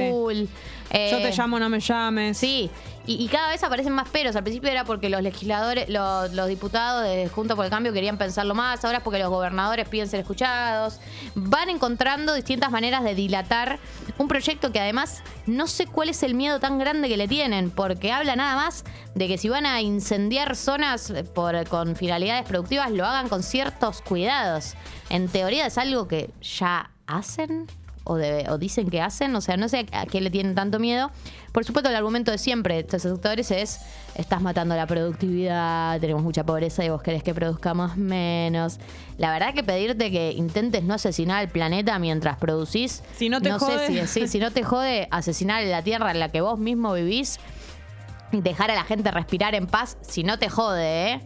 Eh, 0.90 1.10
Yo 1.10 1.18
te 1.18 1.30
llamo, 1.36 1.58
no 1.58 1.68
me 1.68 1.80
llames. 1.80 2.38
Sí, 2.38 2.70
y, 3.06 3.22
y 3.22 3.28
cada 3.28 3.48
vez 3.48 3.62
aparecen 3.62 3.92
más 3.92 4.08
peros. 4.08 4.36
Al 4.36 4.42
principio 4.42 4.70
era 4.70 4.84
porque 4.84 5.08
los 5.08 5.22
legisladores, 5.22 5.88
los, 5.88 6.32
los 6.32 6.48
diputados 6.48 7.04
de 7.04 7.28
Junta 7.28 7.56
por 7.56 7.64
el 7.64 7.70
Cambio 7.70 7.92
querían 7.92 8.18
pensarlo 8.18 8.54
más, 8.54 8.84
ahora 8.84 8.98
es 8.98 9.04
porque 9.04 9.18
los 9.18 9.28
gobernadores 9.30 9.88
piden 9.88 10.08
ser 10.08 10.20
escuchados. 10.20 11.00
Van 11.34 11.68
encontrando 11.68 12.34
distintas 12.34 12.70
maneras 12.70 13.04
de 13.04 13.14
dilatar 13.14 13.78
un 14.18 14.28
proyecto 14.28 14.72
que 14.72 14.80
además 14.80 15.22
no 15.46 15.66
sé 15.66 15.86
cuál 15.86 16.08
es 16.08 16.22
el 16.22 16.34
miedo 16.34 16.60
tan 16.60 16.78
grande 16.78 17.08
que 17.08 17.16
le 17.16 17.28
tienen, 17.28 17.70
porque 17.70 18.12
habla 18.12 18.36
nada 18.36 18.56
más 18.56 18.84
de 19.14 19.28
que 19.28 19.38
si 19.38 19.48
van 19.48 19.66
a 19.66 19.80
incendiar 19.80 20.56
zonas 20.56 21.12
por, 21.34 21.66
con 21.68 21.96
finalidades 21.96 22.46
productivas, 22.46 22.90
lo 22.90 23.04
hagan 23.04 23.28
con 23.28 23.42
ciertos 23.42 24.00
cuidados. 24.02 24.74
En 25.10 25.28
teoría 25.28 25.66
es 25.66 25.78
algo 25.78 26.08
que 26.08 26.30
ya 26.42 26.90
hacen 27.06 27.66
o, 28.08 28.16
de- 28.16 28.46
o 28.50 28.58
dicen 28.58 28.90
que 28.90 29.00
hacen, 29.00 29.34
o 29.36 29.40
sea, 29.40 29.56
no 29.56 29.68
sé 29.68 29.86
a 29.92 30.06
qué 30.06 30.20
le 30.20 30.30
tienen 30.30 30.54
tanto 30.56 30.78
miedo. 30.80 31.10
Por 31.52 31.64
supuesto, 31.64 31.88
el 31.90 31.96
argumento 31.96 32.30
de 32.30 32.38
siempre 32.38 32.74
de 32.74 32.80
estos 32.80 33.02
sectores 33.02 33.50
es, 33.50 33.80
estás 34.16 34.42
matando 34.42 34.74
la 34.74 34.86
productividad, 34.86 36.00
tenemos 36.00 36.22
mucha 36.22 36.44
pobreza 36.44 36.84
y 36.84 36.88
vos 36.88 37.02
querés 37.02 37.22
que 37.22 37.34
produzcamos 37.34 37.96
menos. 37.96 38.78
La 39.18 39.30
verdad 39.32 39.54
que 39.54 39.62
pedirte 39.62 40.10
que 40.10 40.32
intentes 40.32 40.82
no 40.84 40.94
asesinar 40.94 41.38
al 41.38 41.48
planeta 41.48 41.98
mientras 41.98 42.36
producís, 42.38 43.02
Si 43.16 43.28
no 43.28 43.40
te 43.40 43.50
sé 43.52 43.58
jode. 43.58 43.86
si, 43.86 44.06
sí, 44.06 44.28
si 44.28 44.38
no 44.38 44.50
te 44.50 44.62
jode 44.62 45.08
asesinar 45.10 45.62
la 45.64 45.82
tierra 45.82 46.10
en 46.10 46.20
la 46.20 46.30
que 46.30 46.40
vos 46.40 46.58
mismo 46.58 46.92
vivís, 46.94 47.38
y 48.30 48.42
dejar 48.42 48.70
a 48.70 48.74
la 48.74 48.84
gente 48.84 49.10
respirar 49.10 49.54
en 49.54 49.66
paz 49.66 49.96
si 50.02 50.22
no 50.22 50.38
te 50.38 50.50
jode, 50.50 51.12
¿eh? 51.12 51.20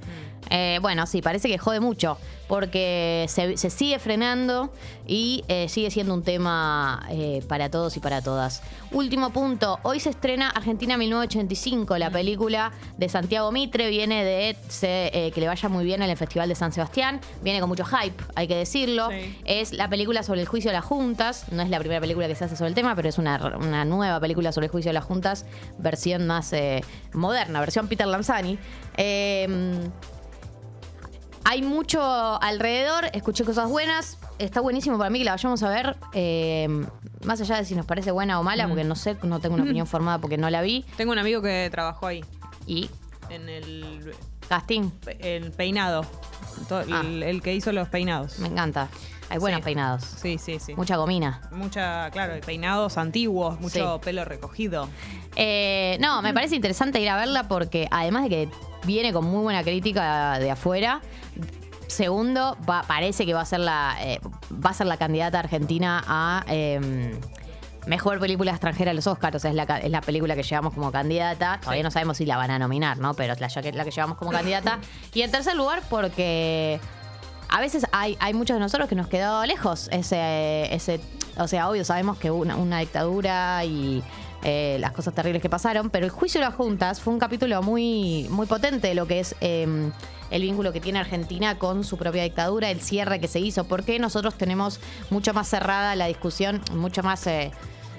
Eh, 0.51 0.79
bueno, 0.83 1.07
sí, 1.07 1.23
parece 1.23 1.49
que 1.49 1.57
jode 1.57 1.81
mucho, 1.81 2.19
porque 2.49 3.25
se, 3.29 3.57
se 3.57 3.71
sigue 3.71 3.99
frenando 3.99 4.71
y 5.07 5.45
eh, 5.49 5.69
sigue 5.69 5.91
siendo 5.91 6.13
un 6.13 6.23
tema 6.23 7.07
eh, 7.11 7.43
para 7.49 7.71
todos 7.71 7.97
y 7.97 8.01
para 8.01 8.21
todas. 8.21 8.63
Último 8.91 9.31
punto, 9.31 9.79
hoy 9.83 9.99
se 10.01 10.11
estrena 10.11 10.51
Argentina 10.51 10.97
1985, 10.99 11.97
la 11.97 12.11
película 12.11 12.73
de 12.99 13.09
Santiago 13.09 13.51
Mitre, 13.53 13.89
viene 13.89 14.25
de 14.25 14.57
se- 14.69 15.31
que 15.35 15.41
le 15.41 15.47
vaya 15.49 15.69
muy 15.71 15.85
bien 15.85 16.03
en 16.03 16.11
el 16.11 16.17
Festival 16.19 16.49
de 16.51 16.55
San 16.55 16.73
Sebastián, 16.73 17.21
viene 17.43 17.61
con 17.61 17.71
mucho 17.71 17.85
hype, 17.87 18.23
hay 18.35 18.47
que 18.47 18.57
decirlo. 18.57 19.09
Sí. 19.11 19.39
Es 19.47 19.73
la 19.73 19.89
película 19.89 20.23
sobre 20.23 20.43
el 20.43 20.47
juicio 20.47 20.71
de 20.71 20.77
las 20.77 20.85
juntas, 20.85 21.47
no 21.51 21.63
es 21.63 21.71
la 21.71 21.79
primera 21.79 22.01
película 22.01 22.27
que 22.29 22.35
se 22.35 22.45
hace 22.45 22.57
sobre 22.57 22.69
el 22.69 22.75
tema, 22.75 22.95
pero 22.95 23.09
es 23.09 23.17
una, 23.17 23.57
una 23.59 23.85
nueva 23.87 24.21
película 24.21 24.53
sobre 24.53 24.67
el 24.67 24.71
juicio 24.73 24.91
de 24.91 24.95
las 24.95 25.05
juntas, 25.05 25.47
versión 25.79 26.27
más 26.27 26.53
moderna, 27.15 27.61
versión 27.61 27.89
Peter 27.89 28.07
Lanzani. 28.07 28.59
Eh, 28.99 29.89
hay 31.45 31.63
mucho 31.63 32.01
alrededor, 32.43 33.07
escuché 33.13 33.45
cosas 33.45 33.69
buenas, 33.69 34.19
está 34.39 34.61
buenísimo 34.61 34.97
para 34.99 35.11
mí 35.11 35.19
que 35.19 35.25
la 35.25 35.33
vayamos 35.33 35.63
a 35.63 35.69
ver, 35.69 35.97
eh, 36.15 36.69
más 37.25 37.41
allá 37.41 37.57
de 37.57 37.65
si 37.65 37.75
nos 37.75 37.87
parece 37.87 38.11
buena 38.11 38.39
o 38.41 38.43
mala, 38.43 38.69
porque 38.69 38.85
no 38.85 38.95
sé, 38.97 39.17
no 39.23 39.41
tengo 39.41 39.55
una 39.57 39.65
opinión 39.65 39.87
formada 39.87 40.19
porque 40.19 40.39
no 40.39 40.49
la 40.51 40.63
vi. 40.63 40.85
Tengo 40.97 41.13
un 41.13 41.19
amigo 41.19 41.43
que 41.43 41.69
trabajó 41.71 42.07
ahí, 42.07 42.25
Y 42.67 42.89
en 43.31 43.49
el, 43.49 44.15
casting, 44.49 44.91
el 45.19 45.51
peinado. 45.53 46.05
To- 46.69 46.77
Ah. 46.93 47.01
El, 47.03 47.23
el 47.23 47.43
que 47.43 47.55
hizo 47.55 47.73
los 47.73 47.89
peinados. 47.89 48.39
me 48.39 48.49
encanta. 48.49 48.89
Hay 49.31 49.39
buenos 49.39 49.61
Sí. 49.61 49.65
peinados, 49.65 50.05
Sí, 50.05 50.37
sí, 50.39 50.59
sí. 50.61 50.75
mucha 50.77 50.97
gomina. 50.97 51.41
Mucha, 51.53 52.11
claro, 52.11 52.35
peinados 52.45 52.99
antiguos, 52.99 53.59
mucho 53.61 53.95
Sí. 53.95 54.01
pelo 54.05 54.25
recogido. 54.27 54.89
Eh, 55.37 55.97
no, 56.01 56.21
me 56.21 56.35
parece 56.35 56.55
interesante 56.55 57.01
ir 57.01 57.09
a 57.09 57.17
verla 57.17 57.49
porque 57.49 57.89
además 57.91 58.25
de 58.25 58.29
que 58.29 58.49
viene 58.85 59.13
con 59.13 59.25
muy 59.25 59.43
buena 59.43 59.63
crítica 59.63 60.39
de 60.39 60.51
afuera, 60.51 61.01
segundo, 61.87 62.57
va- 62.69 62.83
parece 62.83 63.27
que 63.27 63.35
va 63.35 63.43
a 63.43 63.45
ser 63.45 63.61
la 63.61 63.97
eh, 64.01 64.21
va 64.53 64.71
a 64.71 64.75
ser 64.75 64.87
la 64.87 64.97
candidata 64.97 65.39
argentina 65.39 66.03
a 66.07 66.45
eh, 66.49 67.19
mejor 67.87 68.19
película 68.21 68.53
extranjera 68.53 68.93
a 68.93 68.95
los 68.95 69.07
Oscars. 69.07 69.37
O 69.37 69.39
sea, 69.39 69.51
es 69.51 69.57
la, 69.57 69.65
es 69.65 69.91
la 69.91 70.01
película 70.01 70.35
que 70.37 70.43
llevamos 70.43 70.73
como 70.73 70.91
candidata. 70.93 71.59
Todavía 71.61 71.83
no 71.83 71.91
sabemos 71.91 72.17
si 72.17 72.27
la 72.27 72.37
van 72.37 72.51
a 72.51 72.59
nominar, 72.59 72.99
¿no? 72.99 73.15
Pero 73.15 73.33
es 73.35 73.41
la, 73.41 73.49
la 73.73 73.85
que 73.85 73.91
llevamos 73.91 74.17
como 74.19 74.31
candidata. 74.31 74.79
Y 75.13 75.23
en 75.23 75.31
tercer 75.31 75.57
lugar, 75.57 75.83
porque 75.91 76.81
a 77.51 77.61
veces 77.61 77.85
hay, 77.93 78.17
hay 78.21 78.35
muchos 78.35 78.55
de 78.55 78.61
nosotros 78.61 78.89
que 78.89 78.95
nos 78.95 79.09
quedó 79.09 79.45
lejos 79.45 79.89
ese, 79.93 80.73
ese 80.75 81.01
o 81.39 81.49
sea, 81.49 81.69
obvio 81.69 81.85
sabemos 81.85 82.19
que 82.19 82.31
una, 82.31 82.57
una 82.57 82.79
dictadura 82.79 83.65
y 83.65 84.03
eh, 84.45 84.77
las 84.81 84.93
cosas 84.93 85.15
terribles 85.15 85.41
que 85.43 85.49
pasaron, 85.49 85.91
pero 85.91 86.05
el 86.05 86.11
juicio 86.11 86.41
de 86.41 86.47
las 86.47 86.55
juntas 86.55 87.01
fue 87.01 87.13
un 87.13 87.19
capítulo 87.19 87.63
muy, 87.63 88.27
muy 88.31 88.47
potente 88.47 88.89
de 88.89 88.95
lo 88.95 89.07
que 89.07 89.21
es 89.21 89.37
eh, 89.41 89.91
el 90.31 90.43
vínculo 90.43 90.73
que 90.73 90.81
tiene 90.81 90.99
Argentina 90.99 91.59
con 91.59 91.85
su 91.85 91.97
propia 91.97 92.23
dictadura, 92.23 92.71
el 92.71 92.81
cierre 92.81 93.21
que 93.21 93.29
se 93.29 93.39
hizo, 93.41 93.65
porque 93.65 93.99
nosotros 93.99 94.37
tenemos 94.37 94.81
mucho 95.11 95.33
más 95.35 95.49
cerrada 95.49 95.95
la 95.97 96.07
discusión, 96.07 96.61
mucho 96.75 97.03
más... 97.03 97.27
eh, 97.27 97.51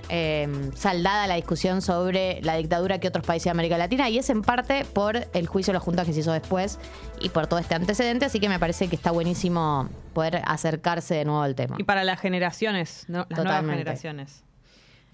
eh, 0.09 0.49
saldada 0.75 1.27
la 1.27 1.35
discusión 1.35 1.81
sobre 1.81 2.41
la 2.41 2.57
dictadura 2.57 2.99
que 2.99 3.07
otros 3.07 3.25
países 3.25 3.45
de 3.45 3.51
América 3.51 3.77
Latina 3.77 4.09
y 4.09 4.17
es 4.17 4.29
en 4.29 4.41
parte 4.41 4.83
por 4.83 5.27
el 5.33 5.47
juicio 5.47 5.71
de 5.71 5.75
las 5.75 5.83
juntas 5.83 6.05
que 6.05 6.11
se 6.11 6.19
hizo 6.19 6.33
después 6.33 6.77
y 7.21 7.29
por 7.29 7.47
todo 7.47 7.57
este 7.57 7.75
antecedente, 7.75 8.25
así 8.25 8.41
que 8.41 8.49
me 8.49 8.59
parece 8.59 8.89
que 8.89 8.97
está 8.97 9.11
buenísimo 9.11 9.87
poder 10.13 10.41
acercarse 10.45 11.15
de 11.15 11.23
nuevo 11.23 11.41
al 11.41 11.55
tema. 11.55 11.77
Y 11.79 11.83
para 11.83 12.03
las 12.03 12.19
generaciones, 12.19 13.05
¿no? 13.07 13.19
las 13.19 13.29
nuevas 13.29 13.45
Totalmente. 13.45 13.77
generaciones. 13.79 14.43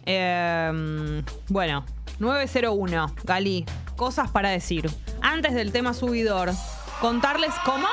Eh, 0.05 1.23
bueno, 1.47 1.85
901, 2.19 3.15
Gali, 3.23 3.65
cosas 3.95 4.29
para 4.29 4.49
decir. 4.49 4.89
Antes 5.21 5.53
del 5.53 5.71
tema 5.71 5.93
subidor, 5.93 6.51
contarles 7.01 7.53
cómo. 7.65 7.87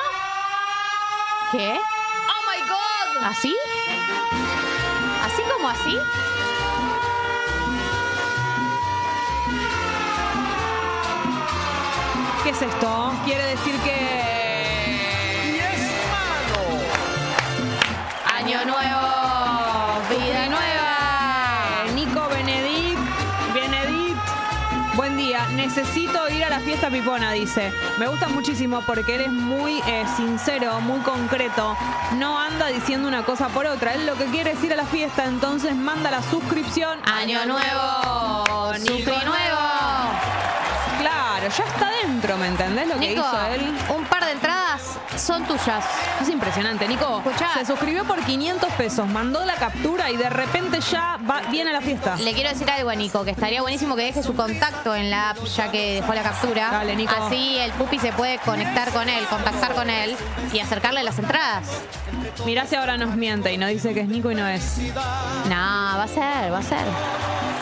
¿Qué? 1.53 1.79
¡Oh 1.79 2.43
my 2.51 2.69
god! 2.69 3.25
¿Así? 3.25 3.57
¿Así 5.25 5.43
como 5.53 5.69
así? 5.69 5.99
¿Qué 12.43 12.51
es 12.51 12.63
esto? 12.63 13.13
Quiere 13.25 13.45
decir 13.45 13.75
que. 13.81 14.37
Año 18.37 18.65
nuevo, 18.65 20.01
vida 20.09 20.49
nueva. 20.49 20.86
Necesito 25.67 26.29
ir 26.31 26.45
a 26.45 26.49
la 26.49 26.61
fiesta 26.61 26.91
pipona, 26.91 27.33
dice. 27.33 27.73
Me 27.99 28.07
gusta 28.07 28.29
muchísimo 28.29 28.83
porque 28.83 29.17
eres 29.17 29.33
muy 29.33 29.83
eh, 29.89 30.05
sincero, 30.17 30.81
muy 30.81 31.01
concreto. 31.01 31.77
No 32.19 32.39
anda 32.39 32.69
diciendo 32.69 33.09
una 33.09 33.25
cosa 33.25 33.49
por 33.49 33.67
otra. 33.67 33.95
Él 33.95 34.07
lo 34.07 34.15
que 34.15 34.27
quiere 34.27 34.53
es 34.53 34.63
ir 34.63 34.73
a 34.73 34.77
la 34.77 34.87
fiesta, 34.87 35.25
entonces 35.25 35.75
manda 35.75 36.09
la 36.13 36.23
suscripción. 36.23 37.01
Año 37.05 37.45
nuevo, 37.47 38.73
Nico 38.79 39.11
nuevo. 39.25 39.59
Claro, 41.01 41.49
ya 41.49 41.65
está 41.65 41.91
dentro, 42.01 42.37
¿me 42.37 42.47
entendés 42.47 42.87
lo 42.87 43.01
que 43.01 43.13
hizo 43.15 43.47
él? 43.53 43.77
un 43.89 44.05
par 44.05 44.25
de 44.25 44.33
entradas 44.33 44.66
son 45.19 45.45
tuyas. 45.45 45.85
Es 46.21 46.29
impresionante, 46.29 46.87
Nico. 46.89 47.23
Escuchá. 47.25 47.51
Se 47.59 47.65
suscribió 47.65 48.05
por 48.05 48.23
500 48.25 48.73
pesos, 48.75 49.07
mandó 49.09 49.45
la 49.45 49.55
captura 49.55 50.11
y 50.11 50.17
de 50.17 50.29
repente 50.29 50.81
ya 50.81 51.19
va, 51.29 51.43
viene 51.51 51.71
a 51.71 51.73
la 51.73 51.81
fiesta. 51.81 52.17
Le 52.17 52.33
quiero 52.33 52.51
decir 52.51 52.71
algo 52.71 52.91
a 52.91 52.95
Nico, 52.95 53.25
que 53.25 53.31
estaría 53.31 53.63
buenísimo 53.63 53.97
que 53.97 54.03
deje 54.03 54.23
su 54.23 54.35
contacto 54.35 54.95
en 54.95 55.11
la 55.11 55.31
app 55.31 55.45
ya 55.45 55.71
que 55.71 55.95
dejó 55.97 56.15
la 56.15 56.23
captura. 56.23 56.71
Dale, 56.71 56.97
Nico. 56.97 57.15
Así 57.21 57.59
el 57.59 57.73
pupi 57.73 57.99
se 57.99 58.13
puede 58.13 58.39
conectar 58.39 58.93
con 58.93 59.09
él, 59.09 59.27
contactar 59.27 59.75
con 59.75 59.91
él 59.91 60.17
y 60.53 60.61
acercarle 60.61 61.03
las 61.03 61.19
entradas. 61.19 61.67
Mirá 62.45 62.67
si 62.67 62.77
ahora 62.77 62.97
nos 62.97 63.17
miente 63.17 63.53
y 63.53 63.59
nos 63.59 63.71
dice 63.71 63.95
que 63.95 64.01
es 64.01 64.09
Nico 64.09 64.31
y 64.31 64.35
no 64.35 64.47
es. 64.47 64.79
No, 65.49 65.51
va 65.51 66.03
a 66.03 66.09
ser, 66.09 66.53
va 66.53 66.59
a 66.59 66.63
ser. 66.63 67.56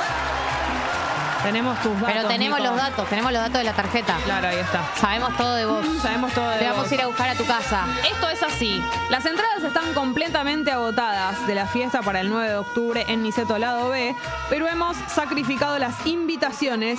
Tenemos 1.44 1.80
tus 1.82 1.92
datos. 2.00 2.08
Pero 2.12 2.28
tenemos 2.28 2.58
Nico. 2.58 2.70
los 2.70 2.76
datos, 2.82 3.08
tenemos 3.08 3.32
los 3.32 3.42
datos 3.42 3.58
de 3.58 3.64
la 3.64 3.72
tarjeta. 3.74 4.16
Claro, 4.24 4.48
ahí 4.48 4.56
está. 4.56 4.82
Sabemos 5.00 5.36
todo 5.36 5.54
de 5.54 5.66
vos. 5.66 5.86
Sabemos 6.02 6.32
todo 6.32 6.48
de 6.50 6.58
Te 6.58 6.64
vamos 6.64 6.82
vos. 6.84 6.90
a 6.90 6.94
ir 6.94 7.02
a 7.02 7.06
buscar 7.06 7.28
a 7.28 7.34
tu 7.34 7.44
casa. 7.46 7.86
Esto 8.10 8.28
es 8.30 8.42
así. 8.42 8.82
Las 9.10 9.24
entradas 9.26 9.62
están 9.62 9.92
completamente 9.94 10.70
agotadas 10.72 11.46
de 11.46 11.54
la 11.54 11.66
fiesta 11.66 12.00
para 12.02 12.20
el 12.20 12.28
9 12.30 12.48
de 12.48 12.56
octubre 12.56 13.04
en 13.08 13.22
Niceto 13.22 13.58
Lado 13.58 13.90
B, 13.90 14.14
pero 14.48 14.66
hemos 14.68 14.96
sacrificado 15.08 15.78
las 15.78 16.06
invitaciones 16.06 16.98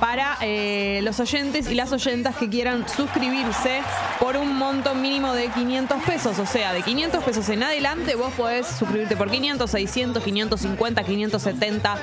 para 0.00 0.36
eh, 0.40 1.00
los 1.04 1.20
oyentes 1.20 1.70
y 1.70 1.74
las 1.74 1.92
oyentas 1.92 2.34
que 2.36 2.48
quieran 2.50 2.84
suscribirse 2.88 3.80
por 4.18 4.36
un 4.36 4.56
monto 4.58 4.94
mínimo 4.94 5.32
de 5.32 5.48
500 5.48 6.02
pesos. 6.02 6.38
O 6.40 6.46
sea, 6.46 6.72
de 6.72 6.82
500 6.82 7.22
pesos 7.22 7.48
en 7.48 7.62
adelante 7.62 8.16
vos 8.16 8.32
podés 8.34 8.66
suscribirte 8.66 9.16
por 9.16 9.30
500, 9.30 9.70
600, 9.70 10.22
550, 10.22 11.02
570, 11.04 11.98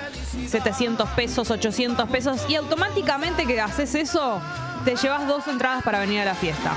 700 0.48 1.10
pesos, 1.10 1.52
800 1.52 1.81
pesos 2.12 2.46
y 2.48 2.56
automáticamente 2.56 3.46
que 3.46 3.60
haces 3.60 3.96
eso 3.96 4.42
te 4.86 4.96
llevas 4.96 5.28
dos 5.28 5.48
entradas 5.48 5.84
para 5.84 6.00
venir 6.00 6.22
a 6.22 6.26
la 6.26 6.36
fiesta. 6.36 6.74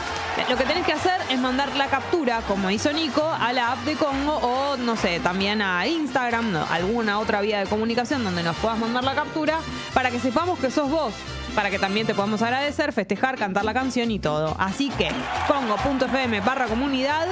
Lo 0.49 0.57
que 0.57 0.65
tenés 0.65 0.85
que 0.85 0.93
hacer 0.93 1.21
es 1.31 1.39
mandar 1.39 1.75
la 1.77 1.87
captura, 1.87 2.43
como 2.49 2.71
hizo 2.71 2.93
Nico, 2.93 3.27
a 3.27 3.53
la 3.53 3.73
app 3.73 3.85
de 3.85 3.95
Congo 3.95 4.37
o, 4.37 4.77
no 4.77 4.97
sé, 4.97 5.21
también 5.21 5.63
a 5.63 5.87
Instagram, 5.87 6.55
alguna 6.71 7.19
otra 7.19 7.41
vía 7.41 7.61
de 7.61 7.67
comunicación 7.67 8.25
donde 8.25 8.43
nos 8.43 8.57
puedas 8.57 8.79
mandar 8.79 9.05
la 9.05 9.15
captura 9.15 9.61
para 9.95 10.11
que 10.11 10.21
sepamos 10.21 10.59
que 10.59 10.71
sos 10.71 10.91
vos. 10.91 11.15
Para 11.55 11.71
que 11.71 11.79
también 11.79 12.07
te 12.07 12.15
podamos 12.15 12.43
agradecer, 12.43 12.93
festejar, 12.93 13.37
cantar 13.37 13.65
la 13.65 13.75
canción 13.75 14.11
y 14.11 14.19
todo. 14.19 14.57
Así 14.59 14.91
que, 14.91 15.11
congo.fm 15.47 16.41
barra 16.41 16.67
comunidad, 16.67 17.27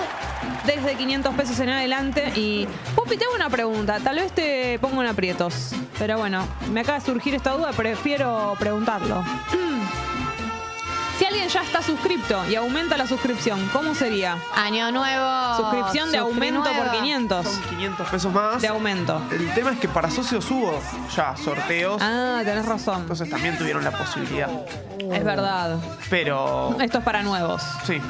desde 0.66 0.94
500 0.94 1.34
pesos 1.34 1.58
en 1.60 1.70
adelante. 1.70 2.32
Y, 2.36 2.66
Pupi, 2.94 3.16
tengo 3.16 3.34
una 3.34 3.50
pregunta. 3.50 3.98
Tal 4.00 4.16
vez 4.16 4.32
te 4.32 4.78
pongo 4.78 5.02
en 5.02 5.08
aprietos. 5.08 5.72
Pero 5.98 6.18
bueno, 6.18 6.46
me 6.72 6.80
acaba 6.80 6.98
de 6.98 7.04
surgir 7.04 7.34
esta 7.34 7.52
duda, 7.52 7.72
prefiero 7.72 8.54
preguntarlo. 8.58 9.22
Si 11.22 11.26
alguien 11.26 11.48
ya 11.48 11.62
está 11.62 11.80
suscripto 11.80 12.44
y 12.50 12.56
aumenta 12.56 12.96
la 12.96 13.06
suscripción, 13.06 13.68
¿cómo 13.72 13.94
sería? 13.94 14.38
Año 14.56 14.90
nuevo. 14.90 15.56
Suscripción 15.56 16.10
de 16.10 16.18
Suscri 16.18 16.48
aumento 16.48 16.64
por 16.64 16.74
nueva. 16.74 17.00
500. 17.00 17.46
Son 17.46 17.62
500 17.62 18.08
pesos 18.08 18.32
más. 18.32 18.60
De 18.60 18.66
aumento. 18.66 19.22
El 19.30 19.54
tema 19.54 19.70
es 19.70 19.78
que 19.78 19.86
para 19.86 20.10
socios 20.10 20.50
hubo 20.50 20.80
ya 21.14 21.36
sorteos. 21.36 22.02
Ah, 22.02 22.40
tenés 22.44 22.66
razón. 22.66 23.02
Entonces 23.02 23.30
también 23.30 23.56
tuvieron 23.56 23.84
la 23.84 23.92
posibilidad. 23.92 24.50
Es 24.98 25.22
verdad. 25.22 25.78
Pero. 26.10 26.76
Esto 26.80 26.98
es 26.98 27.04
para 27.04 27.22
nuevos. 27.22 27.62
Sí. 27.84 28.00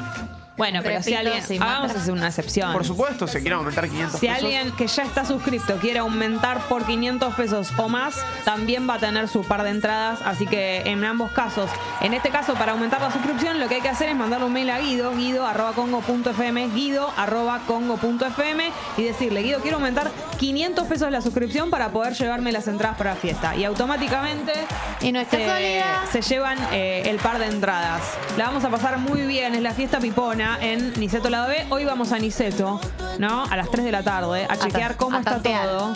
Bueno, 0.55 0.81
pero 0.83 1.01
si 1.01 1.15
alguien. 1.15 1.41
sin 1.43 1.59
Vamos 1.59 1.91
a 1.91 1.95
hacer 1.97 2.13
una 2.13 2.27
excepción. 2.27 2.71
Por 2.73 2.85
supuesto, 2.85 3.27
se 3.27 3.41
quieren 3.41 3.57
aumentar 3.57 3.89
500 3.89 4.19
Si 4.19 4.27
pesos. 4.27 4.43
alguien 4.43 4.71
que 4.73 4.87
ya 4.87 5.03
está 5.03 5.25
suscripto 5.25 5.77
quiere 5.77 5.99
aumentar 5.99 6.59
por 6.67 6.85
500 6.85 7.33
pesos 7.33 7.71
o 7.77 7.89
más, 7.89 8.15
también 8.45 8.87
va 8.87 8.95
a 8.95 8.99
tener 8.99 9.27
su 9.27 9.43
par 9.43 9.63
de 9.63 9.71
entradas. 9.71 10.19
Así 10.23 10.45
que 10.45 10.81
en 10.85 11.03
ambos 11.03 11.31
casos, 11.31 11.69
en 12.01 12.13
este 12.13 12.29
caso 12.29 12.53
para 12.53 12.73
aumentar 12.73 13.01
la 13.01 13.11
suscripción, 13.11 13.59
lo 13.59 13.67
que 13.67 13.75
hay 13.75 13.81
que 13.81 13.89
hacer 13.89 14.09
es 14.09 14.15
mandarle 14.15 14.45
un 14.45 14.53
mail 14.53 14.69
a 14.69 14.79
Guido, 14.79 15.11
guido.congo.fm, 15.15 16.67
guido.congo.fm 16.69 18.71
y 18.97 19.03
decirle, 19.03 19.41
Guido, 19.41 19.59
quiero 19.61 19.77
aumentar 19.77 20.11
500 20.37 20.87
pesos 20.87 21.11
la 21.11 21.21
suscripción 21.21 21.71
para 21.71 21.89
poder 21.89 22.13
llevarme 22.13 22.51
las 22.51 22.67
entradas 22.67 22.97
para 22.97 23.15
la 23.15 23.19
fiesta. 23.19 23.55
Y 23.55 23.63
automáticamente 23.63 24.53
Y 25.01 25.11
no 25.11 25.19
es 25.19 25.27
se, 25.29 25.81
se 26.11 26.21
llevan 26.21 26.57
eh, 26.71 27.03
el 27.05 27.17
par 27.17 27.39
de 27.39 27.47
entradas. 27.47 28.01
La 28.37 28.45
vamos 28.45 28.63
a 28.63 28.69
pasar 28.69 28.99
muy 28.99 29.21
bien, 29.21 29.55
es 29.55 29.61
la 29.61 29.73
fiesta 29.73 29.99
pipona 29.99 30.42
en 30.59 30.93
Niceto 30.99 31.29
Lado 31.29 31.47
B. 31.47 31.65
Hoy 31.69 31.85
vamos 31.85 32.11
a 32.11 32.19
Niceto, 32.19 32.79
¿no? 33.17 33.45
A 33.45 33.55
las 33.55 33.71
3 33.71 33.85
de 33.85 33.91
la 33.91 34.03
tarde, 34.03 34.45
a 34.49 34.57
chequear 34.57 34.97
cómo 34.97 35.15
a 35.15 35.19
está 35.19 35.31
tantear. 35.35 35.67
todo. 35.67 35.93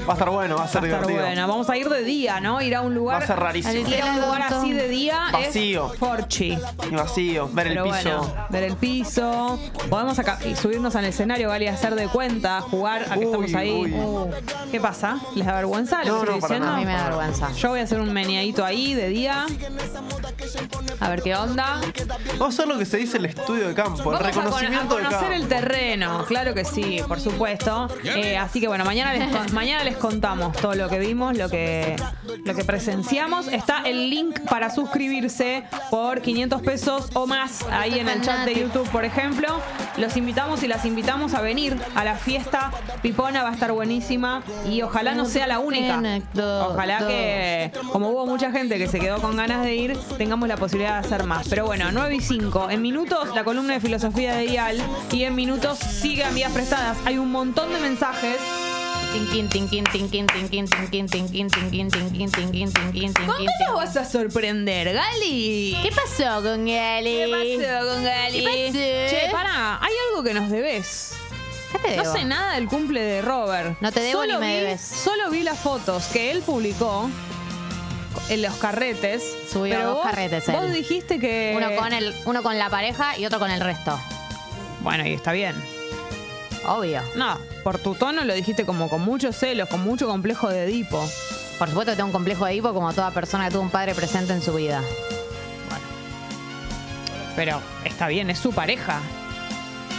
Va 0.00 0.10
a 0.10 0.12
estar 0.12 0.30
bueno, 0.30 0.56
va 0.56 0.64
a 0.64 0.68
ser 0.68 0.82
Va 0.82 0.86
a 0.86 0.90
estar 0.90 1.06
divertido. 1.06 1.26
bueno. 1.26 1.48
Vamos 1.48 1.70
a 1.70 1.76
ir 1.76 1.88
de 1.88 2.02
día, 2.04 2.40
¿no? 2.40 2.60
Ir 2.60 2.74
a 2.74 2.80
un 2.82 2.94
lugar. 2.94 3.20
Va 3.20 3.24
a 3.24 3.26
ser 3.26 3.38
rarísimo. 3.38 3.74
Ir 3.88 4.02
a 4.02 4.06
un 4.12 4.20
lugar 4.20 4.42
así 4.42 4.72
de 4.72 4.88
día 4.88 5.20
Vacío. 5.32 5.92
es 5.92 5.98
Forchi. 5.98 6.58
Y 6.90 6.94
vacío, 6.94 7.48
ver 7.52 7.68
Pero 7.68 7.84
el 7.84 7.92
piso. 7.92 8.18
bueno, 8.18 8.46
ver 8.50 8.62
el 8.64 8.76
piso. 8.76 9.58
Podemos 9.88 10.18
acá 10.18 10.38
y 10.44 10.54
subirnos 10.56 10.94
al 10.96 11.04
escenario, 11.06 11.48
Gali, 11.48 11.68
hacer 11.68 11.94
de 11.94 12.08
cuenta, 12.08 12.60
jugar 12.60 13.02
a 13.10 13.14
que 13.14 13.20
Uy, 13.20 13.24
estamos 13.26 13.54
ahí. 13.54 13.70
uy. 13.72 13.92
Uh, 13.94 14.30
¿Qué 14.70 14.80
pasa? 14.80 15.18
¿Les 15.34 15.46
da 15.46 15.54
vergüenza? 15.54 15.98
¿Les 15.98 16.08
No, 16.08 16.18
estoy 16.20 16.34
no, 16.34 16.40
para 16.40 16.54
diciendo? 16.54 16.68
A 16.74 16.76
mí 16.78 16.84
me 16.84 16.92
da 16.92 17.04
vergüenza. 17.04 17.52
Yo 17.52 17.68
voy 17.70 17.80
a 17.80 17.82
hacer 17.84 18.00
un 18.00 18.12
meneadito 18.12 18.64
ahí 18.64 18.94
de 18.94 19.08
día. 19.08 19.46
A 21.00 21.08
ver 21.10 21.22
qué 21.22 21.34
onda. 21.34 21.80
Vamos 22.38 22.40
a 22.40 22.62
hacer 22.62 22.68
lo 22.68 22.78
que 22.78 22.84
se 22.86 22.96
dice 22.98 23.18
el 23.18 23.26
estudio 23.26 23.68
de 23.68 23.74
campo, 23.74 23.98
el 24.12 24.18
Vamos 24.18 24.22
reconocimiento 24.22 24.94
a 24.96 24.98
de 24.98 25.04
conocer 25.04 25.28
campo. 25.30 25.34
el 25.34 25.48
terreno, 25.48 26.24
claro 26.26 26.54
que 26.54 26.64
sí, 26.64 27.00
por 27.06 27.20
supuesto. 27.20 27.88
Eh, 28.04 28.36
así 28.36 28.60
que 28.60 28.68
bueno, 28.68 28.84
mañana 28.84 29.12
les, 29.12 29.52
mañana 29.52 29.84
les 29.86 29.96
contamos 29.96 30.56
todo 30.56 30.74
lo 30.74 30.88
que 30.88 30.98
vimos, 30.98 31.38
lo 31.38 31.48
que, 31.48 31.94
lo 32.44 32.54
que 32.56 32.64
presenciamos. 32.64 33.46
Está 33.46 33.82
el 33.84 34.10
link 34.10 34.40
para 34.50 34.68
suscribirse 34.68 35.62
por 35.90 36.22
500 36.22 36.60
pesos 36.62 37.10
o 37.14 37.28
más 37.28 37.64
ahí 37.70 38.00
en 38.00 38.08
el 38.08 38.20
chat 38.20 38.44
de 38.44 38.56
YouTube, 38.56 38.88
por 38.90 39.04
ejemplo. 39.04 39.46
Los 39.96 40.16
invitamos 40.16 40.64
y 40.64 40.66
las 40.66 40.84
invitamos 40.84 41.34
a 41.34 41.40
venir 41.40 41.76
a 41.94 42.02
la 42.02 42.16
fiesta. 42.16 42.72
Pipona 43.00 43.44
va 43.44 43.50
a 43.50 43.52
estar 43.52 43.70
buenísima 43.70 44.42
y 44.68 44.82
ojalá 44.82 45.14
no 45.14 45.24
sea 45.24 45.46
la 45.46 45.60
única. 45.60 46.02
Ojalá 46.34 47.06
que, 47.06 47.70
como 47.92 48.08
hubo 48.08 48.26
mucha 48.26 48.50
gente 48.50 48.78
que 48.78 48.88
se 48.88 48.98
quedó 48.98 49.22
con 49.22 49.36
ganas 49.36 49.62
de 49.62 49.76
ir, 49.76 49.96
tengamos 50.18 50.48
la 50.48 50.56
posibilidad 50.56 51.00
de 51.00 51.06
hacer 51.06 51.22
más. 51.22 51.48
Pero 51.48 51.64
bueno, 51.64 51.92
9 51.92 52.12
y 52.12 52.20
5. 52.20 52.70
En 52.70 52.82
minutos, 52.82 53.32
la 53.36 53.44
columna 53.44 53.74
de 53.74 53.80
filosofía 53.80 54.34
de 54.34 54.46
IAL. 54.46 54.82
Y 55.12 55.22
en 55.22 55.36
minutos, 55.36 55.78
sigue 55.78 56.24
vías 56.34 56.50
prestadas. 56.50 56.98
Hay 57.04 57.18
un 57.18 57.30
montón 57.30 57.72
de 57.72 57.78
mensajes. 57.78 58.40
¿Cómo 63.14 63.38
nos 63.66 63.76
vas 63.76 63.96
a 63.96 64.04
sorprender, 64.04 64.92
Gali? 64.92 65.76
¿Qué 65.82 65.90
pasó 65.90 66.42
con 66.42 66.66
Gali? 66.66 67.10
¿Qué 67.10 67.58
pasó 67.58 67.88
con 67.88 68.04
Gali? 68.04 68.72
Che, 68.72 69.28
pará, 69.30 69.78
hay 69.82 69.92
algo 70.10 70.22
que 70.22 70.34
nos 70.34 70.50
debes. 70.50 71.12
No 71.96 72.12
sé 72.12 72.24
nada 72.24 72.54
del 72.54 72.68
cumple 72.68 73.00
de 73.02 73.22
Robert. 73.22 73.76
No 73.80 73.92
te 73.92 74.00
debo 74.00 74.22
solo 74.22 74.34
ni 74.34 74.46
me 74.46 74.60
debes. 74.60 74.80
Solo 74.80 75.30
vi 75.30 75.42
las 75.42 75.58
fotos 75.58 76.06
que 76.06 76.30
él 76.30 76.42
publicó 76.42 77.10
en 78.28 78.42
los 78.42 78.54
carretes. 78.54 79.22
Subió 79.50 79.74
pero 79.74 79.90
dos 79.90 80.04
carretes. 80.04 80.48
Él. 80.48 80.56
Vos 80.56 80.72
dijiste 80.72 81.18
que. 81.18 81.54
Uno 81.56 81.76
con, 81.76 81.92
el, 81.92 82.14
uno 82.24 82.42
con 82.42 82.58
la 82.58 82.70
pareja 82.70 83.18
y 83.18 83.26
otro 83.26 83.38
con 83.38 83.50
el 83.50 83.60
resto. 83.60 83.98
Bueno, 84.80 85.06
y 85.06 85.12
está 85.12 85.32
bien. 85.32 85.54
Obvio. 86.66 87.00
No, 87.14 87.38
por 87.62 87.78
tu 87.78 87.94
tono 87.94 88.24
lo 88.24 88.34
dijiste 88.34 88.66
como 88.66 88.88
con 88.88 89.02
muchos 89.02 89.36
celos, 89.36 89.68
con 89.68 89.82
mucho 89.82 90.06
complejo 90.06 90.48
de 90.48 90.64
Edipo. 90.64 91.08
Por 91.58 91.68
supuesto 91.68 91.92
que 91.92 91.96
tengo 91.96 92.08
un 92.08 92.12
complejo 92.12 92.44
de 92.44 92.54
hipo 92.54 92.74
como 92.74 92.92
toda 92.92 93.10
persona 93.12 93.46
que 93.46 93.52
tuvo 93.52 93.62
un 93.62 93.70
padre 93.70 93.94
presente 93.94 94.32
en 94.32 94.42
su 94.42 94.52
vida. 94.52 94.82
Pero 97.34 97.60
está 97.84 98.08
bien, 98.08 98.30
es 98.30 98.38
su 98.38 98.52
pareja. 98.52 99.00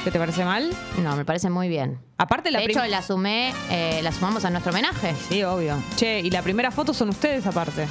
¿Qué 0.04 0.12
te 0.12 0.20
parece 0.20 0.44
mal? 0.46 0.70
No, 1.00 1.16
me 1.16 1.26
parece 1.26 1.50
muy 1.50 1.68
bien. 1.68 2.00
Aparte 2.18 2.50
la 2.52 2.60
de 2.60 2.66
hecho, 2.66 2.86
la 2.86 3.02
sumé, 3.02 3.54
eh, 3.70 4.00
la 4.02 4.12
sumamos 4.12 4.46
a 4.46 4.50
nuestro 4.50 4.72
homenaje. 4.72 5.16
Sí, 5.30 5.44
obvio. 5.44 5.78
Che, 5.96 6.20
y 6.20 6.30
la 6.30 6.42
primera 6.42 6.72
foto 6.72 6.94
son 6.94 7.10
ustedes 7.10 7.46
aparte. 7.46 7.88